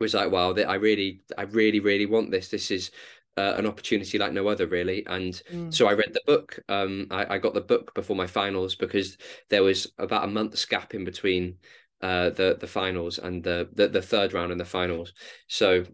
was 0.00 0.12
like 0.12 0.30
wow 0.30 0.54
i 0.54 0.74
really 0.74 1.22
i 1.38 1.42
really 1.42 1.80
really 1.80 2.06
want 2.06 2.30
this. 2.30 2.48
This 2.48 2.70
is 2.70 2.90
uh, 3.36 3.54
an 3.56 3.66
opportunity 3.66 4.18
like 4.18 4.32
no 4.32 4.48
other, 4.48 4.66
really. 4.66 5.04
And 5.06 5.32
mm. 5.52 5.72
so 5.72 5.86
I 5.86 5.92
read 5.92 6.12
the 6.12 6.22
book. 6.26 6.58
Um, 6.68 7.06
I, 7.10 7.34
I, 7.34 7.38
got 7.38 7.54
the 7.54 7.60
book 7.60 7.94
before 7.94 8.16
my 8.16 8.26
finals 8.26 8.74
because 8.74 9.16
there 9.48 9.62
was 9.62 9.92
about 9.98 10.24
a 10.24 10.28
month's 10.28 10.64
gap 10.64 10.94
in 10.94 11.04
between 11.04 11.56
uh, 12.02 12.30
the 12.30 12.56
the 12.58 12.66
finals 12.66 13.18
and 13.18 13.42
the, 13.42 13.68
the, 13.74 13.88
the 13.88 14.02
third 14.02 14.32
round 14.32 14.52
and 14.52 14.60
the 14.60 14.64
finals. 14.64 15.12
So 15.48 15.84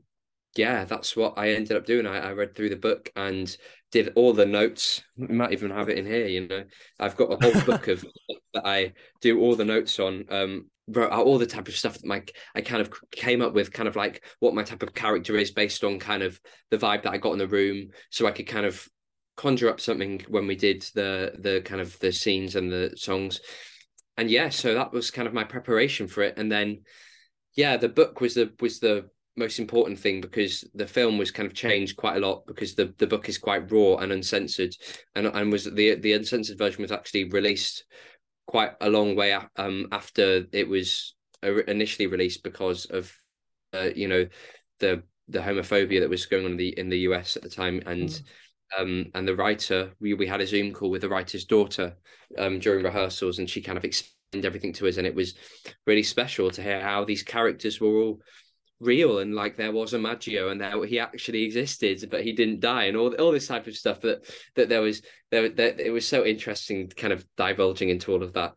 yeah, 0.57 0.85
that's 0.85 1.17
what 1.17 1.35
I 1.37 1.51
ended 1.51 1.77
up 1.77 1.87
doing. 1.87 2.07
I, 2.07 2.19
I 2.19 2.33
read 2.33 2.55
through 2.55 2.71
the 2.71 2.77
book 2.77 3.11
and 3.17 3.55
did 3.93 4.13
all 4.15 4.33
the 4.33 4.47
notes. 4.47 5.03
We 5.17 5.29
might 5.29 5.53
even 5.53 5.71
have 5.71 5.89
it 5.89 5.99
in 5.99 6.07
here. 6.07 6.27
You 6.27 6.49
know, 6.49 6.65
I've 6.99 7.17
got 7.17 7.33
a 7.33 7.45
whole 7.45 7.63
book 7.63 7.89
of 7.89 8.05
that 8.55 8.67
I 8.67 8.93
do 9.21 9.41
all 9.41 9.55
the 9.55 9.65
notes 9.65 9.99
on. 9.99 10.25
Um, 10.31 10.71
wrote 10.89 11.13
out 11.13 11.27
all 11.27 11.39
the 11.39 11.47
type 11.47 11.69
of 11.69 11.77
stuff 11.77 11.95
that 11.95 12.05
my 12.05 12.23
I 12.55 12.61
kind 12.61 12.81
of 12.81 12.91
came 13.11 13.43
up 13.43 13.55
with, 13.55 13.73
kind 13.73 13.89
of 13.89 13.97
like 13.97 14.25
what 14.41 14.55
my 14.55 14.63
type 14.63 14.83
of 14.83 14.95
character 14.95 15.37
is 15.37 15.51
based 15.51 15.85
on 15.85 15.99
kind 15.99 16.23
of 16.23 16.41
the 16.71 16.79
vibe 16.79 17.03
that 17.03 17.13
I 17.13 17.19
got 17.19 17.33
in 17.33 17.39
the 17.39 17.49
room, 17.49 17.89
so 18.11 18.27
I 18.27 18.33
could 18.33 18.47
kind 18.47 18.67
of 18.67 18.87
conjure 19.37 19.69
up 19.69 19.81
something 19.81 20.25
when 20.29 20.47
we 20.47 20.57
did 20.57 20.83
the 20.95 21.33
the 21.39 21.61
kind 21.65 21.81
of 21.81 21.99
the 21.99 22.13
scenes 22.13 22.57
and 22.57 22.71
the 22.71 22.93
songs, 22.97 23.41
and 24.17 24.31
yeah, 24.31 24.49
so 24.49 24.75
that 24.75 24.93
was 24.93 25.11
kind 25.11 25.29
of 25.29 25.35
my 25.35 25.45
preparation 25.45 26.07
for 26.07 26.23
it, 26.23 26.39
and 26.39 26.51
then 26.51 26.83
yeah, 27.57 27.77
the 27.77 27.89
book 27.89 28.21
was 28.21 28.35
the 28.35 28.53
was 28.61 28.79
the 28.81 29.09
most 29.37 29.59
important 29.59 29.99
thing 29.99 30.21
because 30.21 30.65
the 30.75 30.87
film 30.87 31.19
was 31.19 31.31
kind 31.31 31.47
of 31.47 31.55
changed 31.55 31.97
quite 31.97 32.17
a 32.17 32.27
lot 32.27 32.47
because 32.47 32.75
the, 32.75 32.95
the 32.99 33.07
book 33.07 33.29
is 33.29 33.37
quite 33.37 33.71
raw 33.71 33.97
and 33.97 34.13
uncensored. 34.13 34.75
And 35.15 35.27
and 35.27 35.53
was 35.53 35.65
the 35.65 35.97
the 35.97 36.15
uncensored 36.15 36.59
version 36.59 36.83
was 36.83 36.93
actually 36.93 37.25
released 37.25 37.85
quite 38.47 38.73
a 38.81 38.89
long 38.89 39.17
way 39.17 39.37
um, 39.57 39.89
after 39.93 40.45
it 40.53 40.69
was 40.69 41.15
initially 41.43 42.07
released 42.07 42.43
because 42.43 42.87
of 42.87 43.13
uh, 43.75 43.91
you 43.95 44.09
know 44.09 44.27
the 44.81 45.03
the 45.29 45.39
homophobia 45.41 46.01
that 46.01 46.11
was 46.11 46.27
going 46.27 46.45
on 46.45 46.53
in 46.53 46.57
the 46.57 46.79
in 46.79 46.89
the 46.89 47.01
US 47.01 47.37
at 47.37 47.43
the 47.43 47.51
time 47.51 47.83
and 47.87 48.09
mm. 48.09 48.23
um 48.79 49.07
and 49.15 49.27
the 49.27 49.35
writer 49.35 49.93
we 50.01 50.15
we 50.15 50.27
had 50.27 50.41
a 50.41 50.47
zoom 50.47 50.73
call 50.73 50.91
with 50.91 51.03
the 51.03 51.09
writer's 51.09 51.45
daughter 51.45 51.97
um 52.39 52.59
during 52.59 52.85
rehearsals 52.85 53.39
and 53.39 53.51
she 53.51 53.61
kind 53.61 53.77
of 53.79 53.85
explained 53.85 54.45
everything 54.45 54.73
to 54.73 54.87
us 54.87 54.97
and 54.97 55.07
it 55.07 55.15
was 55.15 55.35
really 55.87 56.03
special 56.03 56.51
to 56.51 56.63
hear 56.63 56.81
how 56.81 57.05
these 57.05 57.23
characters 57.23 57.81
were 57.81 57.97
all 58.01 58.21
real 58.81 59.21
and 59.21 59.35
like 59.35 59.57
there 59.57 59.73
was 59.73 59.95
a 59.95 59.99
Maggio 59.99 60.51
and 60.51 60.61
there 60.61 60.85
he 60.85 60.99
actually 60.99 61.45
existed 61.45 62.07
but 62.11 62.23
he 62.23 62.33
didn't 62.33 62.61
die 62.61 62.85
and 62.85 62.97
all 62.97 63.15
all 63.15 63.33
this 63.33 63.49
type 63.49 63.67
of 63.67 63.77
stuff 63.77 64.01
that 64.03 64.25
that 64.55 64.69
there 64.69 64.83
was 64.83 65.03
there 65.31 65.49
that 65.49 65.81
it 65.81 65.91
was 65.91 66.07
so 66.07 66.25
interesting 66.25 66.89
kind 66.89 67.13
of 67.13 67.25
divulging 67.37 67.89
into 67.89 68.13
all 68.13 68.23
of 68.23 68.35
that 68.35 68.53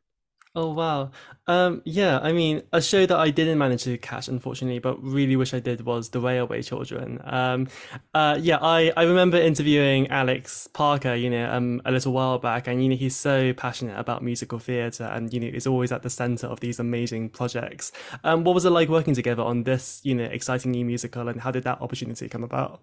Oh 0.55 0.73
wow. 0.73 1.11
Um 1.45 1.81
yeah, 1.85 2.19
I 2.19 2.31
mean 2.33 2.63
a 2.73 2.81
show 2.81 3.05
that 3.05 3.17
I 3.17 3.29
didn't 3.29 3.59
manage 3.59 3.83
to 3.83 3.97
catch 3.99 4.27
unfortunately, 4.27 4.79
but 4.79 5.01
really 5.01 5.35
wish 5.35 5.53
I 5.53 5.59
did 5.59 5.81
was 5.85 6.09
The 6.09 6.19
Railway 6.19 6.63
Children. 6.63 7.21
Um 7.23 7.67
uh 8.15 8.35
yeah, 8.41 8.57
I, 8.59 8.91
I 8.97 9.03
remember 9.03 9.37
interviewing 9.37 10.07
Alex 10.07 10.67
Parker, 10.73 11.13
you 11.13 11.29
know, 11.29 11.49
um 11.53 11.81
a 11.85 11.91
little 11.91 12.13
while 12.13 12.39
back 12.39 12.67
and 12.67 12.81
you 12.83 12.89
know 12.89 12.95
he's 12.95 13.15
so 13.15 13.53
passionate 13.53 13.97
about 13.99 14.23
musical 14.23 14.57
theatre 14.59 15.03
and 15.05 15.31
you 15.31 15.39
know 15.39 15.47
is 15.47 15.67
always 15.67 15.91
at 15.91 16.01
the 16.01 16.09
centre 16.09 16.47
of 16.47 16.59
these 16.61 16.79
amazing 16.79 17.29
projects. 17.29 17.91
Um 18.23 18.43
what 18.43 18.55
was 18.55 18.65
it 18.65 18.71
like 18.71 18.89
working 18.89 19.13
together 19.13 19.43
on 19.43 19.63
this, 19.63 20.01
you 20.03 20.15
know, 20.15 20.25
exciting 20.25 20.71
new 20.71 20.83
musical 20.83 21.27
and 21.29 21.41
how 21.41 21.51
did 21.51 21.63
that 21.65 21.79
opportunity 21.81 22.27
come 22.27 22.43
about? 22.43 22.81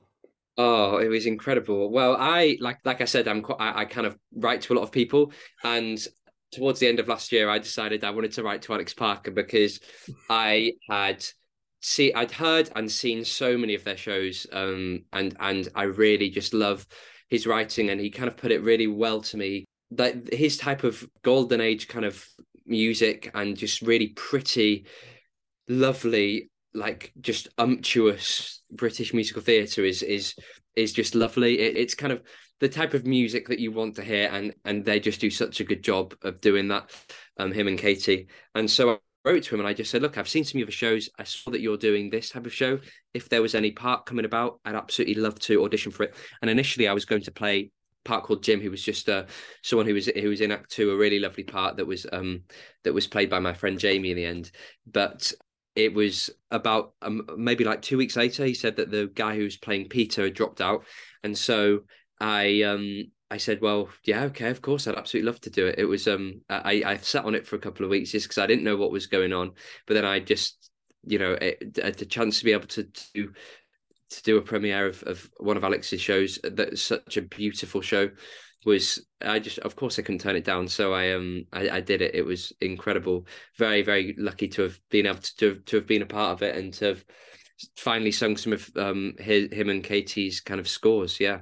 Oh, 0.59 0.99
it 0.99 1.09
was 1.09 1.27
incredible. 1.27 1.91
Well, 1.91 2.17
I 2.19 2.57
like 2.61 2.79
like 2.85 3.01
I 3.03 3.05
said, 3.05 3.29
I'm 3.29 3.45
I, 3.59 3.83
I 3.83 3.85
kind 3.85 4.07
of 4.07 4.19
write 4.35 4.63
to 4.63 4.73
a 4.73 4.77
lot 4.77 4.83
of 4.85 4.93
people, 4.93 5.33
and 5.63 5.99
towards 6.53 6.81
the 6.81 6.89
end 6.89 7.01
of 7.01 7.09
last 7.09 7.33
year, 7.33 7.49
I 7.51 7.59
decided 7.59 8.05
I 8.05 8.11
wanted 8.11 8.33
to 8.33 8.43
write 8.43 8.63
to 8.63 8.75
Alex 8.75 8.95
Parker 8.95 9.31
because 9.31 9.81
I 10.31 10.73
had 10.89 11.25
see 11.81 12.13
I'd 12.15 12.31
heard 12.33 12.71
and 12.75 12.91
seen 12.91 13.25
so 13.25 13.57
many 13.57 13.75
of 13.75 13.85
their 13.85 13.97
shows, 13.97 14.47
um, 14.53 15.05
and 15.13 15.37
and 15.41 15.69
I 15.75 15.85
really 15.85 16.31
just 16.31 16.55
love 16.55 16.87
his 17.29 17.47
writing, 17.47 17.91
and 17.91 18.01
he 18.01 18.11
kind 18.11 18.29
of 18.29 18.37
put 18.37 18.53
it 18.53 18.63
really 18.63 18.87
well 18.87 19.21
to 19.23 19.37
me. 19.37 19.65
that 19.93 20.33
his 20.33 20.57
type 20.57 20.85
of 20.85 21.07
golden 21.23 21.61
age 21.61 21.89
kind 21.89 22.05
of 22.05 22.25
music 22.67 23.31
and 23.35 23.57
just 23.57 23.83
really 23.83 24.09
pretty, 24.09 24.87
lovely, 25.69 26.51
like 26.75 27.13
just 27.21 27.49
umptuous 27.59 28.63
British 28.71 29.15
musical 29.15 29.43
theatre 29.43 29.85
is 29.85 30.03
is 30.03 30.35
is 30.75 30.93
just 30.93 31.15
lovely. 31.15 31.59
It, 31.61 31.77
it's 31.77 31.95
kind 31.95 32.13
of 32.13 32.23
the 32.61 32.69
type 32.69 32.95
of 32.95 33.07
music 33.07 33.49
that 33.49 33.59
you 33.59 33.73
want 33.73 33.97
to 33.97 34.05
hear, 34.05 34.29
and 34.33 34.55
and 34.65 34.85
they 34.85 35.01
just 35.01 35.21
do 35.21 35.31
such 35.31 35.61
a 35.61 35.65
good 35.65 35.83
job 35.83 36.15
of 36.23 36.41
doing 36.41 36.69
that. 36.69 36.91
Um, 37.39 37.53
him 37.53 37.69
and 37.69 37.79
Katie, 37.79 38.29
and 38.55 38.71
so 38.71 38.93
I 38.93 38.99
wrote 39.25 39.43
to 39.43 39.55
him 39.55 39.61
and 39.61 39.69
I 39.69 39.73
just 39.73 39.91
said, 39.91 40.03
look, 40.03 40.17
I've 40.17 40.29
seen 40.29 40.45
some 40.45 40.61
of 40.61 40.69
your 40.69 40.71
shows. 40.71 41.11
I 41.19 41.25
saw 41.25 41.51
that 41.51 41.61
you're 41.61 41.77
doing 41.77 42.11
this 42.11 42.31
type 42.31 42.47
of 42.47 42.55
show. 42.55 42.79
If 43.13 43.29
there 43.29 43.43
was 43.43 43.57
any 43.57 43.73
part 43.73 44.07
coming 44.07 44.25
about, 44.25 44.61
I'd 44.65 44.77
absolutely 44.77 45.17
love 45.17 45.39
to 45.41 45.65
audition 45.65 45.91
for 45.91 46.05
it. 46.05 46.15
And 46.41 46.51
initially, 46.51 46.87
I 46.87 46.93
was 46.93 47.05
going 47.05 47.23
to 47.23 47.33
play 47.33 47.73
part 48.05 48.25
called 48.25 48.43
Jim, 48.43 48.61
who 48.61 48.71
was 48.71 48.83
just 48.83 49.09
uh, 49.09 49.25
someone 49.63 49.87
who 49.87 49.95
was 49.95 50.07
who 50.07 50.29
was 50.29 50.41
in 50.41 50.53
Act 50.53 50.71
Two, 50.71 50.93
a 50.93 50.97
really 50.97 51.19
lovely 51.19 51.45
part 51.45 51.77
that 51.77 51.87
was 51.87 52.07
um 52.13 52.43
that 52.85 52.95
was 52.95 53.07
played 53.07 53.29
by 53.29 53.41
my 53.41 53.53
friend 53.53 53.79
Jamie 53.79 54.13
in 54.13 54.17
the 54.17 54.25
end. 54.25 54.51
But 54.87 55.33
it 55.75 55.93
was 55.93 56.31
about 56.51 56.95
um, 57.03 57.27
maybe 57.37 57.65
like 57.65 57.83
two 57.83 57.99
weeks 57.99 58.17
later, 58.17 58.47
he 58.47 58.55
said 58.55 58.77
that 58.77 58.91
the 58.91 59.11
guy 59.15 59.37
who 59.37 59.45
was 59.45 59.59
playing 59.59 59.89
Peter 59.89 60.23
had 60.23 60.35
dropped 60.35 60.63
out, 60.63 60.85
and 61.23 61.37
so 61.37 61.81
I 62.21 62.63
um 62.63 63.05
I 63.31 63.39
said, 63.39 63.61
well, 63.61 63.89
yeah, 64.05 64.25
okay, 64.25 64.51
of 64.51 64.63
course, 64.63 64.87
I'd 64.87 64.95
absolutely 64.97 65.27
love 65.31 65.41
to 65.43 65.51
do 65.51 65.67
it. 65.67 65.79
It 65.79 65.85
was 65.85 66.07
um 66.09 66.43
I 66.49 66.83
I 66.85 66.97
sat 66.99 67.25
on 67.25 67.35
it 67.35 67.47
for 67.47 67.57
a 67.57 67.61
couple 67.61 67.85
of 67.85 67.91
weeks 67.91 68.13
just 68.13 68.27
because 68.27 68.39
I 68.39 68.47
didn't 68.47 68.65
know 68.65 68.77
what 68.77 68.93
was 68.93 69.07
going 69.07 69.33
on, 69.33 69.53
but 69.87 69.95
then 69.95 70.05
I 70.05 70.21
just 70.21 70.71
you 71.05 71.19
know 71.19 71.33
it, 71.33 71.75
the 71.75 72.07
chance 72.07 72.39
to 72.39 72.45
be 72.45 72.53
able 72.53 72.69
to 72.69 72.85
do 73.15 73.33
to 74.11 74.23
do 74.23 74.37
a 74.37 74.43
premiere 74.43 74.87
of, 74.87 75.03
of 75.05 75.31
one 75.39 75.57
of 75.57 75.65
Alex's 75.65 76.01
shows 76.01 76.39
that's 76.45 76.83
such 76.83 77.17
a 77.17 77.23
beautiful 77.23 77.81
show 77.81 78.09
was 78.65 79.05
I 79.21 79.39
just 79.39 79.59
of 79.61 79.77
course 79.77 79.99
I 79.99 80.03
couldn't 80.03 80.21
turn 80.21 80.37
it 80.37 80.45
down 80.45 80.69
so 80.69 80.93
I 80.95 81.13
um 81.13 81.45
I, 81.53 81.69
I 81.71 81.81
did 81.81 82.03
it. 82.03 82.15
It 82.15 82.25
was 82.25 82.53
incredible. 82.61 83.27
Very 83.59 83.83
very 83.83 84.15
lucky 84.19 84.49
to 84.49 84.63
have 84.63 84.79
been 84.91 85.07
able 85.07 85.19
to 85.19 85.37
to 85.37 85.49
have, 85.49 85.65
to 85.67 85.77
have 85.77 85.87
been 85.87 86.03
a 86.03 86.07
part 86.07 86.33
of 86.33 86.43
it 86.43 86.57
and 86.57 86.73
to 86.75 86.85
have 86.87 87.05
finally 87.77 88.13
sung 88.13 88.37
some 88.37 88.53
of 88.53 88.71
um 88.77 89.15
his, 89.19 89.53
him 89.53 89.71
and 89.71 89.83
Katie's 89.83 90.41
kind 90.41 90.61
of 90.61 90.69
scores 90.69 91.19
yeah 91.21 91.41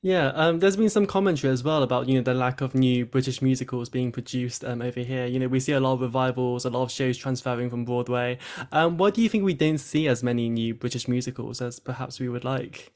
yeah, 0.00 0.28
um, 0.28 0.58
there's 0.58 0.76
been 0.76 0.90
some 0.90 1.06
commentary 1.06 1.52
as 1.52 1.64
well 1.64 1.82
about 1.82 2.08
you 2.08 2.16
know 2.16 2.22
the 2.22 2.34
lack 2.34 2.60
of 2.60 2.74
new 2.74 3.06
British 3.06 3.40
musicals 3.40 3.88
being 3.88 4.12
produced 4.12 4.64
um, 4.64 4.82
over 4.82 5.00
here. 5.00 5.26
You 5.26 5.38
know, 5.38 5.48
we 5.48 5.60
see 5.60 5.72
a 5.72 5.80
lot 5.80 5.94
of 5.94 6.00
revivals, 6.00 6.64
a 6.64 6.70
lot 6.70 6.82
of 6.82 6.90
shows 6.90 7.16
transferring 7.16 7.70
from 7.70 7.84
Broadway. 7.84 8.38
Um, 8.70 8.96
why 8.96 9.10
do 9.10 9.22
you 9.22 9.28
think 9.28 9.44
we 9.44 9.54
don't 9.54 9.78
see 9.78 10.08
as 10.08 10.22
many 10.22 10.48
new 10.48 10.74
British 10.74 11.08
musicals 11.08 11.60
as 11.60 11.80
perhaps 11.80 12.20
we 12.20 12.28
would 12.28 12.44
like? 12.44 12.92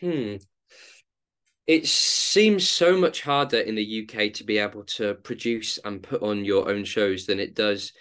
Hmm. 0.00 0.36
It 1.66 1.86
seems 1.86 2.68
so 2.68 2.96
much 2.96 3.22
harder 3.22 3.60
in 3.60 3.76
the 3.76 4.02
UK 4.02 4.32
to 4.34 4.44
be 4.44 4.58
able 4.58 4.84
to 4.84 5.14
produce 5.14 5.78
and 5.84 6.02
put 6.02 6.22
on 6.22 6.44
your 6.44 6.68
own 6.68 6.84
shows 6.84 7.26
than 7.26 7.38
it 7.38 7.54
does 7.54 7.92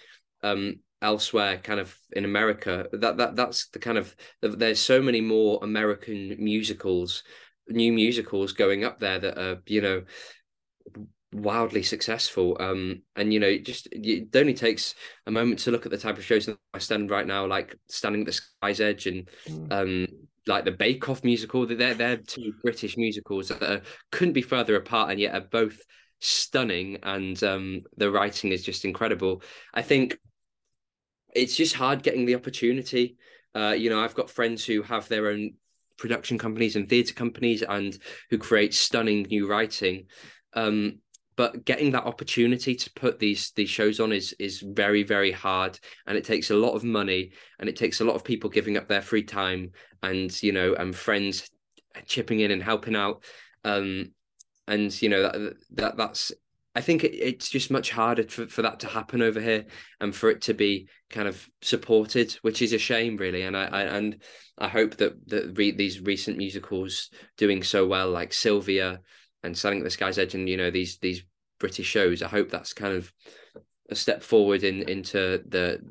um, 0.42 0.80
elsewhere 1.02 1.58
kind 1.58 1.80
of 1.80 1.98
in 2.12 2.26
america 2.26 2.86
that 2.92 3.16
that 3.18 3.36
that's 3.36 3.70
the 3.70 3.80
kind 3.80 3.98
of 3.98 4.14
there's 4.42 4.82
so 4.82 5.02
many 5.02 5.22
more 5.22 5.58
american 5.64 6.36
musicals 6.38 7.24
new 7.70 7.94
musicals 7.94 8.54
going 8.54 8.84
up 8.84 9.00
there 9.00 9.20
that 9.20 9.38
are 9.38 9.62
you 9.66 9.82
know 9.82 10.04
wildly 11.32 11.84
successful. 11.84 12.58
Um 12.60 13.04
and 13.16 13.34
you 13.34 13.40
know 13.40 13.58
just 13.58 13.88
it 13.92 14.36
only 14.36 14.54
takes 14.54 14.96
a 15.28 15.32
moment 15.32 15.60
to 15.60 15.72
look 15.72 15.86
at 15.86 15.92
the 15.92 15.98
type 15.98 16.18
of 16.18 16.24
shows 16.26 16.46
that 16.48 16.58
i 16.74 16.80
stand 16.80 17.12
right 17.12 17.28
now 17.28 17.46
like 17.46 17.76
standing 17.88 18.22
at 18.22 18.28
the 18.28 18.34
sky's 18.34 18.82
edge 18.82 19.06
and 19.06 19.30
mm. 19.48 19.72
um 19.72 20.08
like 20.48 20.66
the 20.66 20.72
bake 20.72 21.08
off 21.10 21.24
musical. 21.24 21.66
They're 21.66 21.94
they're 21.94 22.18
two 22.18 22.54
british 22.64 22.98
musicals 22.98 23.50
that 23.50 23.62
are, 23.62 23.82
couldn't 24.12 24.34
be 24.34 24.42
further 24.42 24.76
apart 24.76 25.12
and 25.12 25.20
yet 25.20 25.36
are 25.36 25.48
both 25.48 25.80
stunning 26.20 26.98
and 27.04 27.42
um 27.44 27.82
the 27.98 28.12
writing 28.12 28.52
is 28.52 28.64
just 28.64 28.84
incredible. 28.86 29.42
I 29.74 29.84
think 29.84 30.18
it's 31.36 31.56
just 31.56 31.76
hard 31.76 32.04
getting 32.04 32.26
the 32.26 32.36
opportunity. 32.36 33.18
Uh 33.56 33.76
you 33.78 33.90
know 33.90 34.00
i've 34.00 34.16
got 34.16 34.30
friends 34.30 34.64
who 34.66 34.82
have 34.84 35.08
their 35.08 35.30
own 35.30 35.54
production 36.00 36.38
companies 36.38 36.76
and 36.76 36.90
theatre 36.90 37.14
companies 37.14 37.62
and 37.62 37.98
who 38.30 38.38
create 38.38 38.74
stunning 38.74 39.24
new 39.24 39.48
writing. 39.48 40.06
Um, 40.54 41.00
but 41.36 41.64
getting 41.64 41.92
that 41.92 42.04
opportunity 42.04 42.76
to 42.76 42.92
put 42.96 43.18
these 43.18 43.52
these 43.52 43.70
shows 43.70 44.02
on 44.02 44.12
is 44.12 44.36
is 44.40 44.60
very 44.60 45.04
very 45.04 45.32
hard 45.32 45.80
and 46.06 46.18
it 46.18 46.26
takes 46.26 46.52
a 46.52 46.56
lot 46.56 46.74
of 46.74 46.84
money 46.84 47.32
and 47.60 47.70
it 47.70 47.78
takes 47.78 48.02
a 48.02 48.04
lot 48.04 48.16
of 48.16 48.26
people 48.26 48.50
giving 48.50 48.76
up 48.76 48.90
their 48.90 49.02
free 49.02 49.24
time 49.24 49.72
and 50.04 50.44
you 50.44 50.52
know 50.52 50.74
and 50.74 50.94
friends 50.94 51.50
chipping 52.06 52.42
in 52.42 52.52
and 52.52 52.62
helping 52.62 52.94
out 52.94 53.24
um 53.64 54.12
and 54.68 55.02
you 55.02 55.08
know 55.08 55.22
that, 55.22 55.54
that 55.72 55.96
that's 55.96 56.34
I 56.80 56.82
think 56.82 57.04
it, 57.04 57.14
it's 57.14 57.50
just 57.50 57.72
much 57.72 57.92
harder 57.92 58.24
for, 58.24 58.48
for 58.48 58.62
that 58.62 58.80
to 58.80 58.88
happen 58.88 59.22
over 59.22 59.42
here 59.42 59.66
and 60.00 60.16
for 60.16 60.30
it 60.30 60.44
to 60.44 60.54
be 60.54 60.88
kind 61.10 61.28
of 61.28 61.46
supported, 61.62 62.32
which 62.42 62.62
is 62.62 62.72
a 62.72 62.78
shame, 62.78 63.18
really. 63.18 63.42
And 63.42 63.58
I, 63.58 63.66
I 63.66 63.82
and 63.82 64.22
I 64.58 64.70
hope 64.70 64.96
that 64.96 65.28
that 65.28 65.58
re- 65.58 65.76
these 65.76 66.00
recent 66.00 66.38
musicals 66.38 67.10
doing 67.36 67.64
so 67.64 67.86
well, 67.86 68.10
like 68.10 68.32
Sylvia 68.32 69.02
and 69.44 69.58
Standing 69.58 69.82
at 69.82 69.84
the 69.84 69.90
Sky's 69.90 70.18
Edge, 70.18 70.36
and 70.36 70.48
you 70.48 70.56
know 70.56 70.72
these 70.72 71.00
these 71.00 71.22
British 71.60 71.88
shows. 71.88 72.24
I 72.24 72.30
hope 72.30 72.50
that's 72.50 72.72
kind 72.72 72.96
of 72.96 73.12
a 73.90 73.96
step 73.96 74.24
forward 74.24 74.64
in 74.64 74.88
into 74.88 75.44
the 75.50 75.82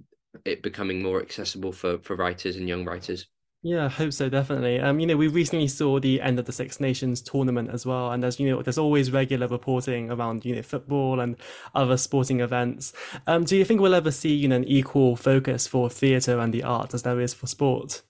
it 0.46 0.62
becoming 0.62 1.02
more 1.02 1.20
accessible 1.20 1.72
for 1.72 1.98
for 1.98 2.16
writers 2.16 2.56
and 2.56 2.66
young 2.66 2.86
writers. 2.86 3.26
Yeah, 3.62 3.86
I 3.86 3.88
hope 3.88 4.12
so, 4.12 4.28
definitely. 4.28 4.78
Um, 4.78 5.00
you 5.00 5.06
know, 5.06 5.16
we 5.16 5.26
recently 5.26 5.66
saw 5.66 5.98
the 5.98 6.20
end 6.20 6.38
of 6.38 6.44
the 6.44 6.52
Six 6.52 6.78
Nations 6.78 7.20
tournament 7.20 7.70
as 7.70 7.84
well, 7.84 8.12
and 8.12 8.22
there's 8.22 8.38
you 8.38 8.48
know 8.48 8.62
there's 8.62 8.78
always 8.78 9.10
regular 9.10 9.48
reporting 9.48 10.10
around 10.12 10.44
you 10.44 10.54
know 10.54 10.62
football 10.62 11.18
and 11.18 11.36
other 11.74 11.96
sporting 11.96 12.38
events. 12.40 12.92
Um, 13.26 13.44
do 13.44 13.56
you 13.56 13.64
think 13.64 13.80
we'll 13.80 13.94
ever 13.96 14.12
see 14.12 14.32
you 14.32 14.46
know 14.46 14.56
an 14.56 14.64
equal 14.64 15.16
focus 15.16 15.66
for 15.66 15.90
theatre 15.90 16.38
and 16.38 16.54
the 16.54 16.62
arts 16.62 16.94
as 16.94 17.02
there 17.02 17.20
is 17.20 17.34
for 17.34 17.48
sport? 17.48 18.02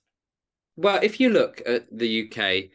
Well, 0.76 1.00
if 1.02 1.18
you 1.18 1.30
look 1.30 1.62
at 1.66 1.86
the 1.90 2.06
UK, 2.08 2.70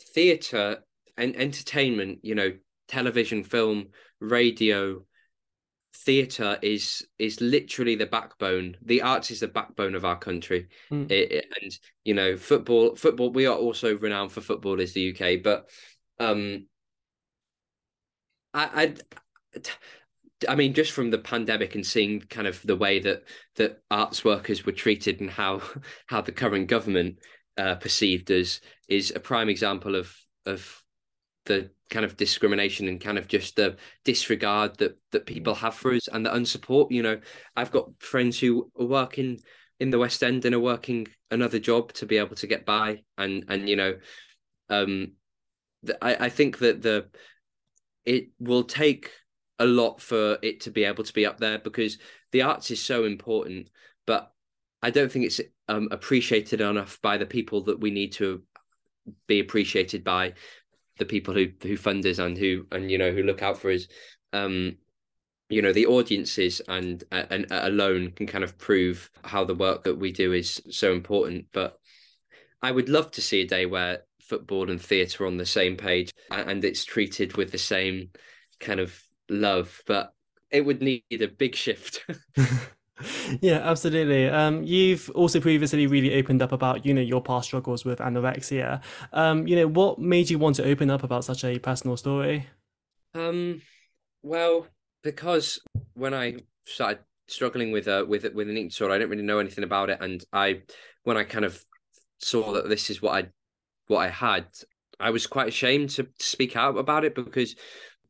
theatre 0.00 0.84
and 1.16 1.34
entertainment, 1.36 2.20
you 2.22 2.34
know, 2.34 2.52
television, 2.86 3.42
film, 3.42 3.88
radio, 4.20 5.04
theatre 5.94 6.58
is 6.62 7.06
is 7.18 7.40
literally 7.40 7.94
the 7.94 8.06
backbone. 8.06 8.76
The 8.82 9.02
arts 9.02 9.30
is 9.30 9.40
the 9.40 9.48
backbone 9.48 9.94
of 9.94 10.04
our 10.04 10.18
country, 10.18 10.68
mm. 10.90 11.10
it, 11.10 11.32
it, 11.32 11.46
and 11.60 11.72
you 12.04 12.14
know, 12.14 12.36
football. 12.36 12.94
Football. 12.94 13.30
We 13.30 13.46
are 13.46 13.56
also 13.56 13.96
renowned 13.96 14.32
for 14.32 14.40
football 14.40 14.80
as 14.80 14.92
the 14.92 15.14
UK, 15.14 15.42
but 15.42 15.68
um, 16.18 16.66
I, 18.54 18.94
I, 19.54 19.60
I 20.48 20.54
mean, 20.54 20.74
just 20.74 20.92
from 20.92 21.10
the 21.10 21.18
pandemic 21.18 21.74
and 21.74 21.86
seeing 21.86 22.20
kind 22.20 22.46
of 22.46 22.60
the 22.62 22.76
way 22.76 22.98
that 23.00 23.24
that 23.56 23.82
arts 23.90 24.24
workers 24.24 24.64
were 24.64 24.72
treated 24.72 25.20
and 25.20 25.30
how 25.30 25.62
how 26.06 26.20
the 26.20 26.32
current 26.32 26.68
government 26.68 27.18
uh, 27.56 27.76
perceived 27.76 28.30
us 28.30 28.60
is 28.88 29.12
a 29.14 29.20
prime 29.20 29.48
example 29.48 29.94
of 29.94 30.16
of 30.46 30.81
the 31.44 31.70
kind 31.90 32.04
of 32.04 32.16
discrimination 32.16 32.88
and 32.88 33.00
kind 33.00 33.18
of 33.18 33.28
just 33.28 33.56
the 33.56 33.76
disregard 34.04 34.78
that 34.78 34.98
that 35.10 35.26
people 35.26 35.54
have 35.54 35.74
for 35.74 35.92
us 35.92 36.08
and 36.08 36.24
the 36.24 36.30
unsupport. 36.30 36.90
You 36.90 37.02
know, 37.02 37.20
I've 37.56 37.70
got 37.70 37.90
friends 38.00 38.38
who 38.38 38.70
are 38.78 38.86
working 38.86 39.38
in 39.80 39.90
the 39.90 39.98
West 39.98 40.22
End 40.22 40.44
and 40.44 40.54
are 40.54 40.60
working 40.60 41.08
another 41.30 41.58
job 41.58 41.92
to 41.94 42.06
be 42.06 42.18
able 42.18 42.36
to 42.36 42.46
get 42.46 42.64
by, 42.64 43.02
and 43.18 43.44
and 43.48 43.68
you 43.68 43.76
know, 43.76 43.96
um, 44.68 45.12
I 46.00 46.26
I 46.26 46.28
think 46.28 46.58
that 46.58 46.82
the 46.82 47.08
it 48.04 48.28
will 48.38 48.64
take 48.64 49.10
a 49.58 49.66
lot 49.66 50.00
for 50.00 50.38
it 50.42 50.60
to 50.62 50.70
be 50.70 50.84
able 50.84 51.04
to 51.04 51.12
be 51.12 51.26
up 51.26 51.38
there 51.38 51.58
because 51.58 51.98
the 52.32 52.42
arts 52.42 52.70
is 52.70 52.82
so 52.82 53.04
important, 53.04 53.70
but 54.06 54.32
I 54.82 54.90
don't 54.90 55.10
think 55.10 55.26
it's 55.26 55.40
um, 55.68 55.88
appreciated 55.92 56.60
enough 56.60 57.00
by 57.00 57.16
the 57.16 57.26
people 57.26 57.62
that 57.64 57.80
we 57.80 57.90
need 57.90 58.12
to 58.12 58.42
be 59.26 59.40
appreciated 59.40 60.02
by 60.02 60.34
the 60.98 61.04
people 61.04 61.34
who 61.34 61.48
who 61.62 61.76
fund 61.76 62.04
us 62.06 62.18
and 62.18 62.36
who 62.36 62.66
and 62.72 62.90
you 62.90 62.98
know 62.98 63.12
who 63.12 63.22
look 63.22 63.42
out 63.42 63.58
for 63.58 63.70
us 63.70 63.86
um 64.32 64.76
you 65.48 65.60
know 65.60 65.72
the 65.72 65.86
audiences 65.86 66.60
and 66.68 67.04
and 67.10 67.46
alone 67.50 68.10
can 68.12 68.26
kind 68.26 68.44
of 68.44 68.56
prove 68.58 69.10
how 69.24 69.44
the 69.44 69.54
work 69.54 69.84
that 69.84 69.98
we 69.98 70.10
do 70.12 70.32
is 70.32 70.62
so 70.70 70.92
important. 70.92 71.46
But 71.52 71.78
i 72.62 72.70
would 72.70 72.88
love 72.88 73.10
to 73.10 73.20
see 73.20 73.42
a 73.42 73.46
day 73.46 73.66
where 73.66 74.04
football 74.20 74.70
and 74.70 74.80
theatre 74.80 75.26
on 75.26 75.36
the 75.36 75.44
same 75.44 75.76
page 75.76 76.12
and 76.30 76.64
it's 76.64 76.84
treated 76.84 77.36
with 77.36 77.50
the 77.50 77.58
same 77.58 78.08
kind 78.60 78.80
of 78.80 79.02
love 79.28 79.82
but 79.86 80.14
it 80.50 80.64
would 80.64 80.80
need 80.80 81.02
a 81.20 81.26
big 81.26 81.54
shift 81.54 82.06
yeah, 83.40 83.58
absolutely. 83.58 84.28
Um, 84.28 84.62
you've 84.62 85.10
also 85.10 85.40
previously 85.40 85.86
really 85.86 86.14
opened 86.14 86.42
up 86.42 86.52
about 86.52 86.84
you 86.86 86.94
know 86.94 87.00
your 87.00 87.22
past 87.22 87.46
struggles 87.46 87.84
with 87.84 87.98
anorexia. 87.98 88.82
Um, 89.12 89.46
you 89.46 89.56
know, 89.56 89.68
what 89.68 89.98
made 89.98 90.30
you 90.30 90.38
want 90.38 90.56
to 90.56 90.64
open 90.64 90.90
up 90.90 91.02
about 91.02 91.24
such 91.24 91.44
a 91.44 91.58
personal 91.58 91.96
story? 91.96 92.46
Um, 93.14 93.62
well, 94.22 94.66
because 95.02 95.60
when 95.94 96.14
I 96.14 96.36
started 96.64 97.00
struggling 97.28 97.72
with 97.72 97.88
uh 97.88 98.04
with 98.06 98.24
with 98.34 98.48
an 98.48 98.56
eating 98.56 98.68
disorder, 98.68 98.94
I 98.94 98.98
didn't 98.98 99.10
really 99.10 99.22
know 99.22 99.38
anything 99.38 99.64
about 99.64 99.90
it, 99.90 99.98
and 100.00 100.22
I 100.32 100.62
when 101.04 101.16
I 101.16 101.24
kind 101.24 101.44
of 101.44 101.62
saw 102.18 102.52
that 102.52 102.68
this 102.68 102.90
is 102.90 103.02
what 103.02 103.24
I 103.24 103.28
what 103.88 103.98
I 103.98 104.08
had, 104.08 104.46
I 105.00 105.10
was 105.10 105.26
quite 105.26 105.48
ashamed 105.48 105.90
to 105.90 106.08
speak 106.18 106.56
out 106.56 106.76
about 106.78 107.04
it 107.04 107.14
because 107.14 107.56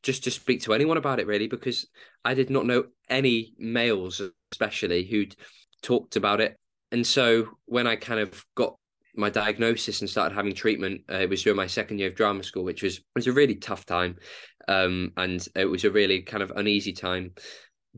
just 0.03 0.25
to 0.25 0.31
speak 0.31 0.63
to 0.63 0.75
anyone 0.75 0.97
about 0.97 1.21
it 1.21 1.27
really 1.27 1.47
because 1.47 1.87
I 2.25 2.35
did 2.35 2.51
not 2.51 2.67
know 2.67 2.87
any 3.09 3.55
males 3.59 4.21
especially 4.53 5.05
who'd 5.05 5.35
talked 5.83 6.17
about 6.17 6.41
it. 6.41 6.57
And 6.93 7.07
so 7.07 7.49
when 7.67 7.87
I 7.87 7.97
kind 7.97 8.21
of 8.21 8.45
got 8.55 8.77
my 9.15 9.31
diagnosis 9.31 10.01
and 10.01 10.09
started 10.09 10.35
having 10.35 10.55
treatment, 10.55 11.03
uh, 11.11 11.17
it 11.17 11.29
was 11.29 11.43
during 11.43 11.57
my 11.57 11.67
second 11.67 11.99
year 11.99 12.09
of 12.09 12.15
drama 12.15 12.43
school, 12.43 12.65
which 12.65 12.83
was 12.83 13.01
was 13.15 13.27
a 13.27 13.33
really 13.33 13.57
tough 13.57 13.85
time, 13.85 14.17
um, 14.69 15.13
and 15.17 15.47
it 15.55 15.67
was 15.67 15.85
a 15.85 15.91
really 15.91 16.23
kind 16.23 16.43
of 16.43 16.53
uneasy 16.55 16.93
time. 16.93 17.33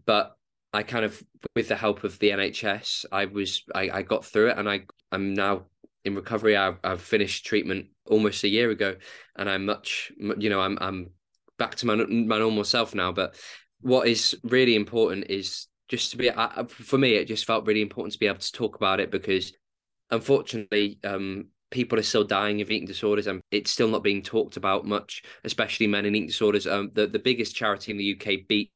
But 0.07 0.37
I 0.73 0.83
kind 0.83 1.05
of, 1.05 1.23
with 1.55 1.69
the 1.69 1.77
help 1.77 2.03
of 2.05 2.19
the 2.19 2.31
NHS, 2.31 3.05
I 3.13 3.27
was 3.27 3.63
I, 3.75 3.91
I 3.93 4.03
got 4.03 4.25
through 4.25 4.51
it, 4.51 4.59
and 4.59 4.69
I 4.69 4.83
I'm 5.13 5.35
now 5.35 5.67
in 6.05 6.15
recovery. 6.15 6.57
I've, 6.57 6.79
I've 6.83 7.01
finished 7.01 7.47
treatment 7.47 7.87
almost 8.07 8.45
a 8.45 8.49
year 8.49 8.71
ago, 8.71 8.97
and 9.37 9.49
I'm 9.49 9.67
much 9.67 10.13
you 10.19 10.51
know 10.51 10.61
I'm 10.61 10.79
I'm 10.81 11.11
back 11.59 11.77
to 11.77 11.87
my 11.87 11.95
my 11.95 12.39
normal 12.39 12.65
self 12.65 12.95
now. 12.95 13.13
But 13.13 13.37
what 13.81 14.09
is 14.09 14.37
really 14.43 14.75
important 14.75 15.27
is 15.31 15.69
just 15.89 16.11
to 16.11 16.17
be 16.17 16.31
uh, 16.31 16.65
for 16.65 16.99
me 16.99 17.15
it 17.15 17.27
just 17.27 17.45
felt 17.45 17.67
really 17.67 17.83
important 17.83 18.13
to 18.13 18.19
be 18.19 18.27
able 18.27 18.39
to 18.39 18.53
talk 18.53 18.77
about 18.77 19.01
it 19.01 19.11
because 19.11 19.53
unfortunately 20.11 20.99
um, 21.05 21.47
people 21.71 21.99
are 21.99 22.03
still 22.03 22.25
dying 22.25 22.61
of 22.61 22.71
eating 22.71 22.87
disorders 22.87 23.27
and 23.27 23.41
it's 23.51 23.71
still 23.71 23.89
not 23.89 24.03
being 24.03 24.23
talked 24.23 24.57
about 24.57 24.87
much 24.87 25.23
especially 25.45 25.87
men 25.87 26.07
in 26.07 26.15
eating 26.15 26.29
disorders. 26.29 26.67
Um, 26.67 26.91
the, 26.95 27.07
the 27.07 27.19
biggest 27.19 27.57
charity 27.57 27.93
in 27.93 27.99
the 27.99 28.15
uk 28.15 28.47
beat 28.49 28.73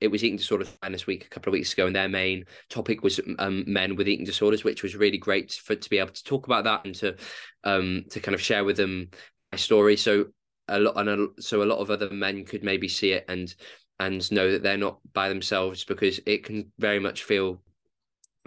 it 0.00 0.08
was 0.08 0.24
eating 0.24 0.38
disorders 0.38 0.70
this 0.88 1.06
week 1.06 1.26
a 1.26 1.28
couple 1.28 1.50
of 1.50 1.52
weeks 1.52 1.72
ago 1.74 1.86
and 1.86 1.94
their 1.94 2.08
main 2.08 2.44
topic 2.70 3.02
was 3.02 3.20
um, 3.38 3.64
men 3.66 3.96
with 3.96 4.08
eating 4.08 4.24
disorders 4.24 4.64
which 4.64 4.82
was 4.82 4.96
really 4.96 5.18
great 5.18 5.52
for 5.52 5.74
to 5.74 5.90
be 5.90 5.98
able 5.98 6.12
to 6.12 6.24
talk 6.24 6.46
about 6.46 6.64
that 6.64 6.84
and 6.84 6.94
to 6.94 7.16
um, 7.64 8.04
to 8.10 8.20
kind 8.20 8.34
of 8.34 8.40
share 8.40 8.64
with 8.64 8.76
them 8.76 9.10
my 9.52 9.58
story. 9.58 9.96
So 9.96 10.26
a 10.68 10.78
lot 10.78 10.96
and 10.96 11.08
a, 11.08 11.42
so 11.42 11.62
a 11.62 11.64
lot 11.64 11.78
of 11.78 11.90
other 11.90 12.10
men 12.10 12.44
could 12.44 12.62
maybe 12.62 12.88
see 12.88 13.12
it 13.12 13.24
and 13.28 13.52
and 14.00 14.32
know 14.32 14.50
that 14.50 14.62
they're 14.62 14.78
not 14.78 14.98
by 15.12 15.28
themselves 15.28 15.84
because 15.84 16.18
it 16.26 16.42
can 16.42 16.72
very 16.78 16.98
much 16.98 17.22
feel 17.22 17.60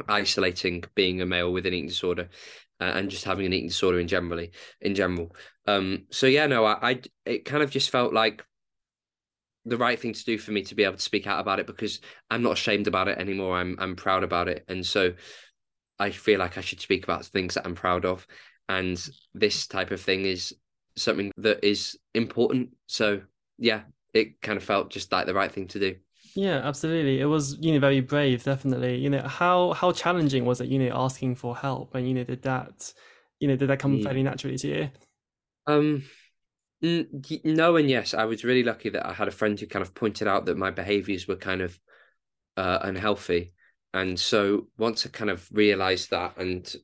isolating 0.10 0.84
being 0.96 1.22
a 1.22 1.26
male 1.26 1.54
with 1.54 1.68
an 1.68 1.74
eating 1.74 1.88
disorder 1.88 2.28
uh, 2.82 2.86
and 2.96 3.12
just 3.12 3.24
having 3.24 3.46
an 3.46 3.54
eating 3.54 3.70
disorder 3.70 4.00
in 4.00 4.08
generally 4.08 4.52
in 4.82 4.96
general. 4.96 5.34
Um 5.68 6.08
so 6.10 6.26
yeah 6.26 6.48
no 6.48 6.66
I, 6.66 6.90
I 6.92 7.02
it 7.26 7.46
kind 7.46 7.62
of 7.62 7.70
just 7.70 7.92
felt 7.92 8.14
like 8.14 8.44
the 9.66 9.78
right 9.78 10.00
thing 10.00 10.14
to 10.14 10.26
do 10.26 10.38
for 10.40 10.52
me 10.52 10.64
to 10.64 10.76
be 10.76 10.84
able 10.84 10.98
to 10.98 11.02
speak 11.02 11.28
out 11.28 11.40
about 11.40 11.60
it 11.60 11.68
because 11.68 12.02
I'm 12.30 12.42
not 12.42 12.54
ashamed 12.54 12.88
about 12.88 13.08
it 13.08 13.20
anymore. 13.20 13.56
I'm 13.56 13.78
I'm 13.80 13.96
proud 13.96 14.24
about 14.24 14.48
it. 14.48 14.66
And 14.68 14.84
so 14.84 15.14
I 16.00 16.10
feel 16.10 16.40
like 16.40 16.58
I 16.58 16.62
should 16.62 16.82
speak 16.82 17.04
about 17.04 17.26
things 17.26 17.54
that 17.54 17.68
I'm 17.68 17.76
proud 17.76 18.06
of. 18.06 18.26
And 18.68 18.98
this 19.36 19.68
type 19.68 19.92
of 19.92 20.02
thing 20.02 20.26
is 20.26 20.56
something 20.98 21.32
that 21.38 21.64
is 21.64 21.96
important. 22.16 22.72
So 22.88 23.22
yeah 23.60 23.84
it 24.14 24.42
kind 24.42 24.58
of 24.58 24.64
felt 24.64 24.92
just 24.92 25.12
like 25.12 25.26
the 25.26 25.34
right 25.34 25.52
thing 25.52 25.68
to 25.70 25.80
do. 25.80 25.96
Yeah, 26.36 26.58
absolutely. 26.64 27.20
It 27.20 27.26
was, 27.26 27.58
you 27.60 27.74
know, 27.74 27.80
very 27.80 28.02
brave, 28.02 28.44
definitely. 28.44 28.98
You 28.98 29.10
know, 29.10 29.22
how 29.22 29.74
how 29.74 29.92
challenging 29.92 30.46
was 30.46 30.62
it, 30.62 30.70
you 30.70 30.80
know, 30.80 30.92
asking 30.96 31.36
for 31.36 31.56
help 31.56 31.96
and 31.96 32.08
you 32.08 32.14
know, 32.14 32.24
did 32.24 32.44
that 32.44 32.94
you 33.40 33.48
know, 33.48 33.56
did 33.56 33.70
that 33.70 33.80
come 33.80 33.98
mm. 33.98 34.04
fairly 34.04 34.24
naturally 34.24 34.58
to 34.58 34.68
you? 34.68 34.90
Um 35.68 36.04
no 36.82 37.78
and 37.78 37.90
yes. 37.90 38.14
I 38.14 38.26
was 38.26 38.44
really 38.44 38.64
lucky 38.64 38.90
that 38.90 39.06
I 39.06 39.14
had 39.14 39.28
a 39.28 39.32
friend 39.32 39.60
who 39.60 39.68
kind 39.68 39.84
of 39.84 39.94
pointed 39.94 40.28
out 40.28 40.46
that 40.46 40.58
my 40.58 40.70
behaviors 40.70 41.28
were 41.28 41.38
kind 41.38 41.62
of 41.62 41.80
uh, 42.58 42.80
unhealthy. 42.82 43.54
And 43.94 44.20
so 44.20 44.68
once 44.78 45.06
I 45.06 45.10
kind 45.10 45.30
of 45.30 45.48
realized 45.52 46.10
that 46.10 46.38
and 46.38 46.76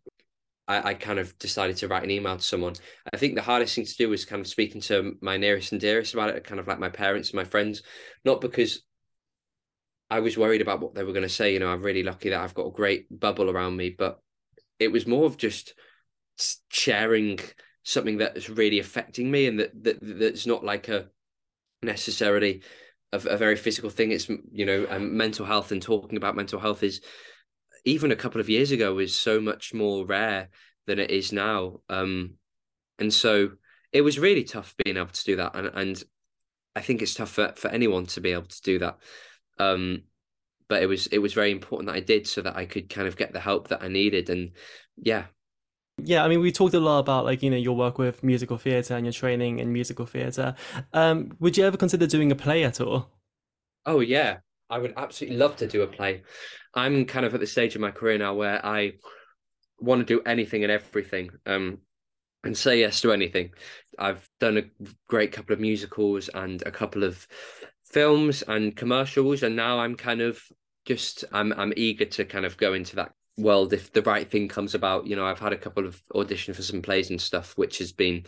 I, 0.69 0.89
I, 0.89 0.93
kind 0.93 1.17
of 1.17 1.37
decided 1.39 1.77
to 1.77 1.87
write 1.87 2.03
an 2.03 2.11
email 2.11 2.37
to 2.37 2.43
someone. 2.43 2.75
I 3.11 3.17
think 3.17 3.33
the 3.33 3.41
hardest 3.41 3.73
thing 3.75 3.85
to 3.85 3.97
do 3.97 4.09
was 4.09 4.23
kind 4.23 4.39
of 4.39 4.47
speaking 4.47 4.81
to 4.81 5.15
my 5.19 5.35
nearest 5.35 5.71
and 5.71 5.81
dearest 5.81 6.13
about 6.13 6.29
it, 6.29 6.43
kind 6.43 6.59
of 6.59 6.67
like 6.67 6.79
my 6.79 6.89
parents 6.89 7.31
and 7.31 7.37
my 7.37 7.43
friends, 7.43 7.81
not 8.23 8.39
because 8.39 8.83
I 10.11 10.19
was 10.19 10.37
worried 10.37 10.61
about 10.61 10.79
what 10.79 10.93
they 10.93 11.03
were 11.03 11.11
going 11.11 11.23
to 11.23 11.29
say. 11.29 11.53
You 11.53 11.59
know, 11.59 11.69
I'm 11.69 11.81
really 11.81 12.03
lucky 12.03 12.29
that 12.29 12.41
I've 12.41 12.53
got 12.53 12.67
a 12.67 12.71
great 12.71 13.07
bubble 13.09 13.49
around 13.49 13.77
me, 13.77 13.89
but 13.89 14.19
it 14.77 14.91
was 14.91 15.07
more 15.07 15.25
of 15.25 15.37
just 15.37 15.73
sharing 16.69 17.39
something 17.83 18.17
that's 18.17 18.49
really 18.49 18.79
affecting 18.79 19.31
me 19.31 19.47
and 19.47 19.59
that, 19.59 19.83
that 19.83 19.97
that's 20.01 20.45
not 20.45 20.63
like 20.63 20.87
a 20.87 21.07
necessarily 21.81 22.61
a, 23.11 23.17
a 23.17 23.37
very 23.37 23.55
physical 23.55 23.89
thing. 23.89 24.11
It's 24.11 24.29
you 24.51 24.65
know, 24.65 24.85
um, 24.89 25.17
mental 25.17 25.47
health 25.47 25.71
and 25.71 25.81
talking 25.81 26.17
about 26.17 26.35
mental 26.35 26.59
health 26.59 26.83
is 26.83 27.01
even 27.85 28.11
a 28.11 28.15
couple 28.15 28.41
of 28.41 28.49
years 28.49 28.71
ago 28.71 28.93
was 28.93 29.15
so 29.15 29.39
much 29.39 29.73
more 29.73 30.05
rare 30.05 30.49
than 30.87 30.99
it 30.99 31.11
is 31.11 31.31
now. 31.31 31.81
Um, 31.89 32.35
and 32.97 33.13
so 33.13 33.51
it 33.91 34.01
was 34.01 34.19
really 34.19 34.43
tough 34.43 34.75
being 34.83 34.97
able 34.97 35.07
to 35.07 35.23
do 35.23 35.35
that. 35.37 35.55
And, 35.55 35.67
and 35.73 36.03
I 36.75 36.81
think 36.81 37.01
it's 37.01 37.13
tough 37.13 37.31
for, 37.31 37.53
for 37.55 37.69
anyone 37.69 38.05
to 38.07 38.21
be 38.21 38.31
able 38.31 38.47
to 38.47 38.61
do 38.61 38.79
that. 38.79 38.97
Um, 39.57 40.03
but 40.67 40.83
it 40.83 40.85
was 40.85 41.07
it 41.07 41.17
was 41.17 41.33
very 41.33 41.51
important 41.51 41.87
that 41.87 41.95
I 41.95 41.99
did 41.99 42.27
so 42.27 42.41
that 42.43 42.55
I 42.55 42.65
could 42.65 42.89
kind 42.89 43.07
of 43.07 43.17
get 43.17 43.33
the 43.33 43.39
help 43.39 43.69
that 43.69 43.81
I 43.81 43.87
needed. 43.87 44.29
And 44.29 44.51
yeah. 44.97 45.25
Yeah, 46.01 46.23
I 46.23 46.29
mean, 46.29 46.39
we 46.39 46.51
talked 46.53 46.75
a 46.75 46.79
lot 46.79 46.99
about 46.99 47.25
like 47.25 47.43
you 47.43 47.49
know 47.49 47.57
your 47.57 47.75
work 47.75 47.97
with 47.97 48.23
musical 48.23 48.57
theatre 48.57 48.95
and 48.95 49.05
your 49.05 49.11
training 49.11 49.59
in 49.59 49.73
musical 49.73 50.05
theatre. 50.05 50.55
Um, 50.93 51.31
would 51.39 51.57
you 51.57 51.65
ever 51.65 51.75
consider 51.75 52.07
doing 52.07 52.31
a 52.31 52.35
play 52.35 52.63
at 52.63 52.79
all? 52.79 53.09
Oh 53.85 53.99
yeah, 53.99 54.37
I 54.69 54.79
would 54.79 54.93
absolutely 54.97 55.37
love 55.37 55.55
to 55.57 55.67
do 55.67 55.81
a 55.81 55.87
play. 55.87 56.23
I'm 56.73 57.05
kind 57.05 57.25
of 57.25 57.33
at 57.33 57.39
the 57.39 57.47
stage 57.47 57.75
of 57.75 57.81
my 57.81 57.91
career 57.91 58.17
now 58.17 58.35
where 58.35 58.63
I 58.65 58.93
want 59.79 60.05
to 60.05 60.05
do 60.05 60.21
anything 60.25 60.63
and 60.63 60.71
everything. 60.71 61.29
Um, 61.45 61.79
and 62.43 62.57
say 62.57 62.79
yes 62.79 63.01
to 63.01 63.11
anything. 63.11 63.51
I've 63.97 64.27
done 64.39 64.57
a 64.57 64.85
great 65.07 65.31
couple 65.31 65.53
of 65.53 65.59
musicals 65.59 66.29
and 66.33 66.61
a 66.65 66.71
couple 66.71 67.03
of 67.03 67.27
films 67.85 68.43
and 68.43 68.75
commercials, 68.75 69.43
and 69.43 69.55
now 69.55 69.79
I'm 69.79 69.95
kind 69.95 70.21
of 70.21 70.41
just 70.85 71.25
I'm 71.31 71.51
I'm 71.53 71.73
eager 71.75 72.05
to 72.05 72.25
kind 72.25 72.45
of 72.45 72.57
go 72.57 72.73
into 72.73 72.95
that 72.95 73.11
world 73.37 73.73
if 73.73 73.91
the 73.91 74.01
right 74.03 74.29
thing 74.29 74.47
comes 74.47 74.73
about. 74.73 75.07
You 75.07 75.15
know, 75.15 75.25
I've 75.25 75.39
had 75.39 75.53
a 75.53 75.57
couple 75.57 75.85
of 75.85 76.01
auditions 76.13 76.55
for 76.55 76.61
some 76.61 76.81
plays 76.81 77.09
and 77.09 77.21
stuff, 77.21 77.57
which 77.57 77.79
has 77.79 77.91
been 77.91 78.25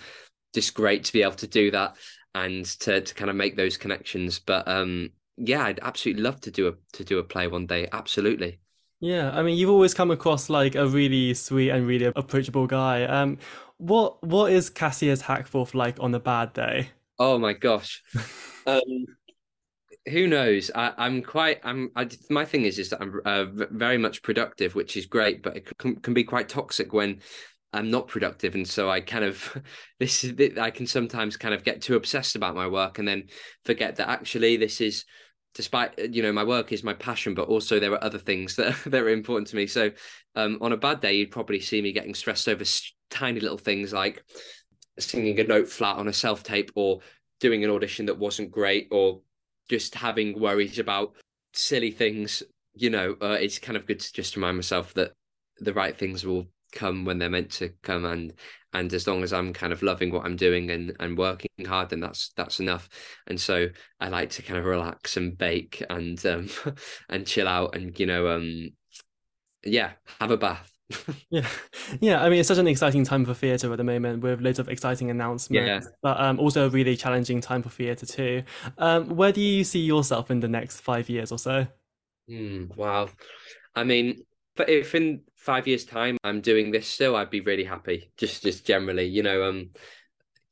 just 0.54 0.73
great 0.73 1.06
to 1.06 1.13
be 1.13 1.23
able 1.23 1.34
to 1.34 1.47
do 1.47 1.71
that 1.71 1.95
and 2.36 2.65
to 2.65 3.01
to 3.01 3.15
kind 3.15 3.30
of 3.30 3.36
make 3.36 3.56
those 3.56 3.77
connections. 3.77 4.39
But 4.39 4.67
um 4.67 5.12
yeah, 5.43 5.65
I'd 5.65 5.80
absolutely 5.82 6.23
love 6.23 6.39
to 6.41 6.51
do 6.51 6.67
a 6.67 6.73
to 6.93 7.04
do 7.04 7.19
a 7.19 7.23
play 7.23 7.47
one 7.47 7.65
day. 7.65 7.88
Absolutely. 7.91 8.60
Yeah, 8.99 9.32
I 9.32 9.41
mean, 9.41 9.58
you've 9.58 9.69
always 9.69 9.95
come 9.95 10.12
across 10.12 10.49
like 10.49 10.75
a 10.75 10.88
really 10.88 11.34
sweet 11.34 11.71
and 11.71 11.88
really 11.88 12.06
approachable 12.15 12.67
guy. 12.67 13.04
Um, 13.06 13.39
what 13.77 14.23
what 14.23 14.51
is 14.51 14.69
Cassius 14.69 15.23
Hackforth 15.23 15.73
like 15.73 15.97
on 15.99 16.13
a 16.13 16.19
bad 16.19 16.54
day? 16.54 16.89
Oh 17.17 17.39
my 17.39 17.54
gosh, 17.54 18.04
um, 18.67 19.06
who 20.08 20.27
knows? 20.27 20.69
I, 20.75 20.93
am 21.08 21.23
quite. 21.23 21.60
I'm. 21.63 21.91
I, 21.95 22.08
my 22.30 22.45
thing 22.45 22.65
is, 22.65 22.77
is 22.77 22.89
that 22.91 23.01
I'm 23.01 23.21
uh, 23.25 23.45
very 23.71 23.97
much 23.97 24.21
productive, 24.21 24.75
which 24.75 24.95
is 24.95 25.08
great, 25.08 25.41
but 25.41 25.58
it 25.58 25.77
can, 25.80 25.95
can 25.95 26.13
be 26.13 26.23
quite 26.23 26.47
toxic 26.47 26.93
when 26.93 27.21
I'm 27.73 27.89
not 27.89 28.08
productive, 28.08 28.54
and 28.54 28.67
so 28.67 28.89
I 28.89 29.01
kind 29.01 29.25
of 29.25 29.58
this 29.99 30.23
is 30.23 30.58
I 30.60 30.69
can 30.69 30.86
sometimes 30.86 31.38
kind 31.38 31.56
of 31.56 31.63
get 31.63 31.82
too 31.82 31.95
obsessed 31.95 32.36
about 32.36 32.56
my 32.56 32.67
work 32.67 32.99
and 32.99 33.08
then 33.08 33.30
forget 33.65 33.95
that 33.95 34.10
actually 34.10 34.58
this 34.58 34.80
is 34.80 35.06
despite 35.53 35.99
uh, 35.99 36.03
you 36.03 36.21
know 36.21 36.31
my 36.31 36.43
work 36.43 36.71
is 36.71 36.83
my 36.83 36.93
passion 36.93 37.33
but 37.33 37.47
also 37.47 37.79
there 37.79 37.91
are 37.91 38.03
other 38.03 38.19
things 38.19 38.55
that, 38.57 38.75
that 38.85 39.01
are 39.01 39.09
important 39.09 39.47
to 39.47 39.55
me. 39.55 39.67
So 39.67 39.91
um, 40.35 40.57
on 40.61 40.71
a 40.71 40.77
bad 40.77 41.01
day 41.01 41.13
you'd 41.13 41.31
probably 41.31 41.59
see 41.59 41.81
me 41.81 41.91
getting 41.91 42.13
stressed 42.13 42.47
over 42.47 42.63
tiny 43.09 43.39
little 43.39 43.57
things 43.57 43.93
like 43.93 44.23
singing 44.99 45.39
a 45.39 45.43
note 45.43 45.67
flat 45.67 45.97
on 45.97 46.07
a 46.07 46.13
self 46.13 46.43
tape 46.43 46.71
or 46.75 46.99
doing 47.39 47.63
an 47.63 47.71
audition 47.71 48.05
that 48.05 48.17
wasn't 48.17 48.51
great 48.51 48.87
or 48.91 49.21
just 49.69 49.95
having 49.95 50.39
worries 50.39 50.79
about 50.79 51.13
silly 51.53 51.91
things 51.91 52.43
you 52.73 52.89
know 52.89 53.15
uh, 53.21 53.37
it's 53.39 53.59
kind 53.59 53.75
of 53.75 53.85
good 53.85 53.99
to 53.99 54.13
just 54.13 54.35
remind 54.35 54.57
myself 54.57 54.93
that 54.93 55.11
the 55.59 55.73
right 55.73 55.97
things 55.97 56.25
will 56.25 56.45
come 56.71 57.05
when 57.05 57.17
they're 57.17 57.29
meant 57.29 57.51
to 57.51 57.69
come 57.84 58.05
and 58.05 58.34
and 58.73 58.93
as 58.93 59.07
long 59.07 59.23
as 59.23 59.34
i'm 59.34 59.53
kind 59.53 59.73
of 59.73 59.84
loving 59.84 60.12
what 60.12 60.25
i'm 60.25 60.36
doing 60.36 60.69
and 60.71 60.95
and 60.99 61.17
working 61.17 61.49
hard 61.65 61.89
then 61.89 61.99
that's 61.99 62.31
that's 62.36 62.60
enough. 62.60 62.89
And 63.27 63.39
so 63.39 63.67
i 63.99 64.10
like 64.10 64.29
to 64.31 64.41
kind 64.41 64.60
of 64.60 64.65
relax 64.65 65.17
and 65.17 65.38
bake 65.38 65.84
and 65.89 66.23
um 66.25 66.49
and 67.10 67.27
chill 67.27 67.47
out 67.47 67.75
and 67.75 67.97
you 67.99 68.05
know 68.05 68.29
um 68.29 68.69
yeah 69.63 69.91
have 70.19 70.31
a 70.31 70.38
bath. 70.38 70.71
Yeah. 71.29 71.47
Yeah 72.01 72.21
i 72.21 72.29
mean 72.29 72.39
it's 72.39 72.49
such 72.49 72.57
an 72.57 72.67
exciting 72.67 73.05
time 73.05 73.23
for 73.23 73.34
theatre 73.34 73.71
at 73.71 73.77
the 73.77 73.84
moment 73.84 74.21
with 74.21 74.41
loads 74.41 74.60
of 74.60 74.67
exciting 74.67 75.10
announcements 75.10 75.86
yeah. 75.86 75.91
but 76.03 76.19
um 76.19 76.38
also 76.38 76.65
a 76.65 76.69
really 76.69 76.97
challenging 76.97 77.39
time 77.39 77.62
for 77.63 77.69
theatre 77.69 78.05
too. 78.05 78.43
Um 78.77 79.15
where 79.15 79.31
do 79.31 79.39
you 79.39 79.63
see 79.63 79.79
yourself 79.79 80.29
in 80.29 80.41
the 80.41 80.49
next 80.49 80.81
five 80.81 81.10
years 81.10 81.31
or 81.31 81.39
so? 81.39 81.67
Mm, 82.29 82.75
wow. 82.75 83.07
I 83.73 83.86
mean 83.86 84.25
but 84.57 84.69
if 84.69 84.93
in 84.93 85.21
five 85.41 85.67
years' 85.67 85.86
time 85.86 86.17
I'm 86.23 86.39
doing 86.39 86.71
this 86.71 86.88
still, 86.88 87.15
I'd 87.15 87.32
be 87.32 87.41
really 87.41 87.63
happy. 87.63 88.12
Just 88.15 88.43
just 88.43 88.65
generally, 88.65 89.06
you 89.06 89.23
know, 89.23 89.43
um, 89.43 89.71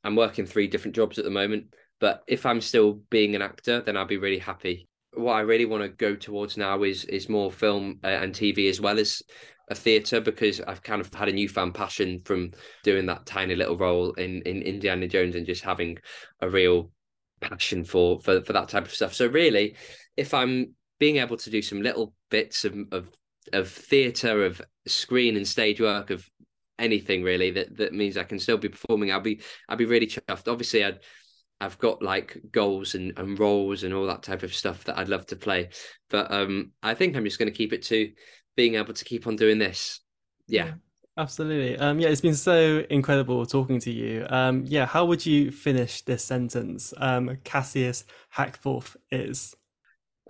I'm 0.04 0.16
working 0.16 0.46
three 0.46 0.66
different 0.66 0.96
jobs 0.96 1.18
at 1.18 1.24
the 1.24 1.30
moment, 1.30 1.74
but 2.00 2.22
if 2.26 2.44
I'm 2.44 2.60
still 2.60 2.94
being 3.08 3.34
an 3.34 3.42
actor, 3.42 3.80
then 3.80 3.96
I'll 3.96 4.04
be 4.04 4.16
really 4.16 4.38
happy. 4.38 4.88
What 5.14 5.34
I 5.34 5.40
really 5.40 5.64
want 5.64 5.82
to 5.84 5.88
go 5.88 6.16
towards 6.16 6.56
now 6.56 6.82
is 6.82 7.04
is 7.04 7.28
more 7.28 7.52
film 7.52 8.00
uh, 8.02 8.08
and 8.08 8.34
TV 8.34 8.68
as 8.68 8.80
well 8.80 8.98
as 8.98 9.22
a 9.70 9.74
theatre 9.74 10.20
because 10.20 10.60
I've 10.60 10.82
kind 10.82 11.00
of 11.00 11.14
had 11.14 11.28
a 11.28 11.32
newfound 11.32 11.74
passion 11.74 12.22
from 12.24 12.50
doing 12.82 13.06
that 13.06 13.26
tiny 13.26 13.54
little 13.54 13.78
role 13.78 14.12
in 14.14 14.42
in 14.42 14.62
Indiana 14.62 15.06
Jones 15.06 15.36
and 15.36 15.46
just 15.46 15.62
having 15.62 15.98
a 16.40 16.50
real 16.50 16.90
passion 17.40 17.84
for 17.84 18.20
for 18.20 18.42
for 18.42 18.52
that 18.52 18.68
type 18.68 18.86
of 18.86 18.94
stuff. 18.94 19.14
So 19.14 19.28
really, 19.28 19.76
if 20.16 20.34
I'm 20.34 20.74
being 20.98 21.18
able 21.18 21.36
to 21.36 21.50
do 21.50 21.62
some 21.62 21.80
little 21.80 22.12
bits 22.28 22.64
of 22.64 22.76
of 22.90 23.08
of 23.52 23.68
theatre, 23.68 24.44
of 24.44 24.60
screen 24.86 25.36
and 25.36 25.46
stage 25.46 25.80
work, 25.80 26.10
of 26.10 26.28
anything 26.78 27.22
really 27.22 27.50
that 27.50 27.76
that 27.76 27.92
means 27.92 28.16
I 28.16 28.24
can 28.24 28.38
still 28.38 28.56
be 28.56 28.68
performing, 28.68 29.12
I'll 29.12 29.20
be 29.20 29.42
I'll 29.68 29.76
be 29.76 29.84
really 29.84 30.06
chuffed. 30.06 30.50
Obviously, 30.50 30.84
I'd 30.84 31.00
I've 31.60 31.78
got 31.78 32.02
like 32.02 32.40
goals 32.50 32.94
and, 32.94 33.12
and 33.18 33.38
roles 33.38 33.82
and 33.82 33.92
all 33.92 34.06
that 34.06 34.22
type 34.22 34.42
of 34.42 34.54
stuff 34.54 34.84
that 34.84 34.98
I'd 34.98 35.10
love 35.10 35.26
to 35.26 35.36
play. 35.36 35.68
But 36.08 36.32
um 36.32 36.72
I 36.82 36.94
think 36.94 37.16
I'm 37.16 37.24
just 37.24 37.38
gonna 37.38 37.50
keep 37.50 37.72
it 37.72 37.82
to 37.84 38.10
being 38.56 38.76
able 38.76 38.94
to 38.94 39.04
keep 39.04 39.26
on 39.26 39.36
doing 39.36 39.58
this. 39.58 40.00
Yeah. 40.48 40.66
yeah. 40.66 40.72
Absolutely. 41.16 41.76
Um, 41.76 42.00
yeah, 42.00 42.08
it's 42.08 42.20
been 42.22 42.34
so 42.34 42.84
incredible 42.88 43.44
talking 43.44 43.78
to 43.80 43.90
you. 43.90 44.26
Um, 44.30 44.64
yeah, 44.66 44.86
how 44.86 45.04
would 45.04 45.26
you 45.26 45.50
finish 45.50 46.00
this 46.02 46.24
sentence? 46.24 46.94
Um, 46.96 47.36
Cassius 47.44 48.04
Hackforth 48.34 48.96
is. 49.10 49.54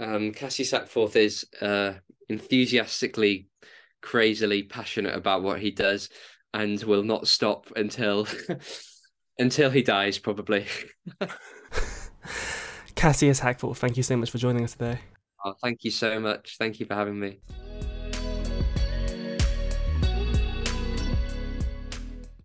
Um, 0.01 0.33
Cassius 0.33 0.73
Hackforth 0.73 1.15
is 1.15 1.45
uh, 1.61 1.93
enthusiastically, 2.31 3.49
crazily 4.01 4.63
passionate 4.63 5.15
about 5.15 5.43
what 5.43 5.61
he 5.61 5.71
does, 5.71 6.09
and 6.55 6.83
will 6.83 7.03
not 7.03 7.29
stop 7.29 7.71
until 7.77 8.27
until 9.39 9.71
he 9.71 9.83
dies, 9.83 10.19
probably. 10.19 10.67
Cassius 12.95 13.41
Hackforth, 13.41 13.79
thank 13.79 13.97
you 13.97 14.03
so 14.03 14.17
much 14.17 14.31
for 14.31 14.39
joining 14.39 14.65
us 14.65 14.73
today. 14.73 15.01
Oh, 15.45 15.55
thank 15.63 15.85
you 15.85 15.91
so 15.91 16.21
much. 16.21 16.57
Thank 16.59 16.81
you 16.81 16.87
for 16.87 16.95
having 16.95 17.19
me. 17.19 17.41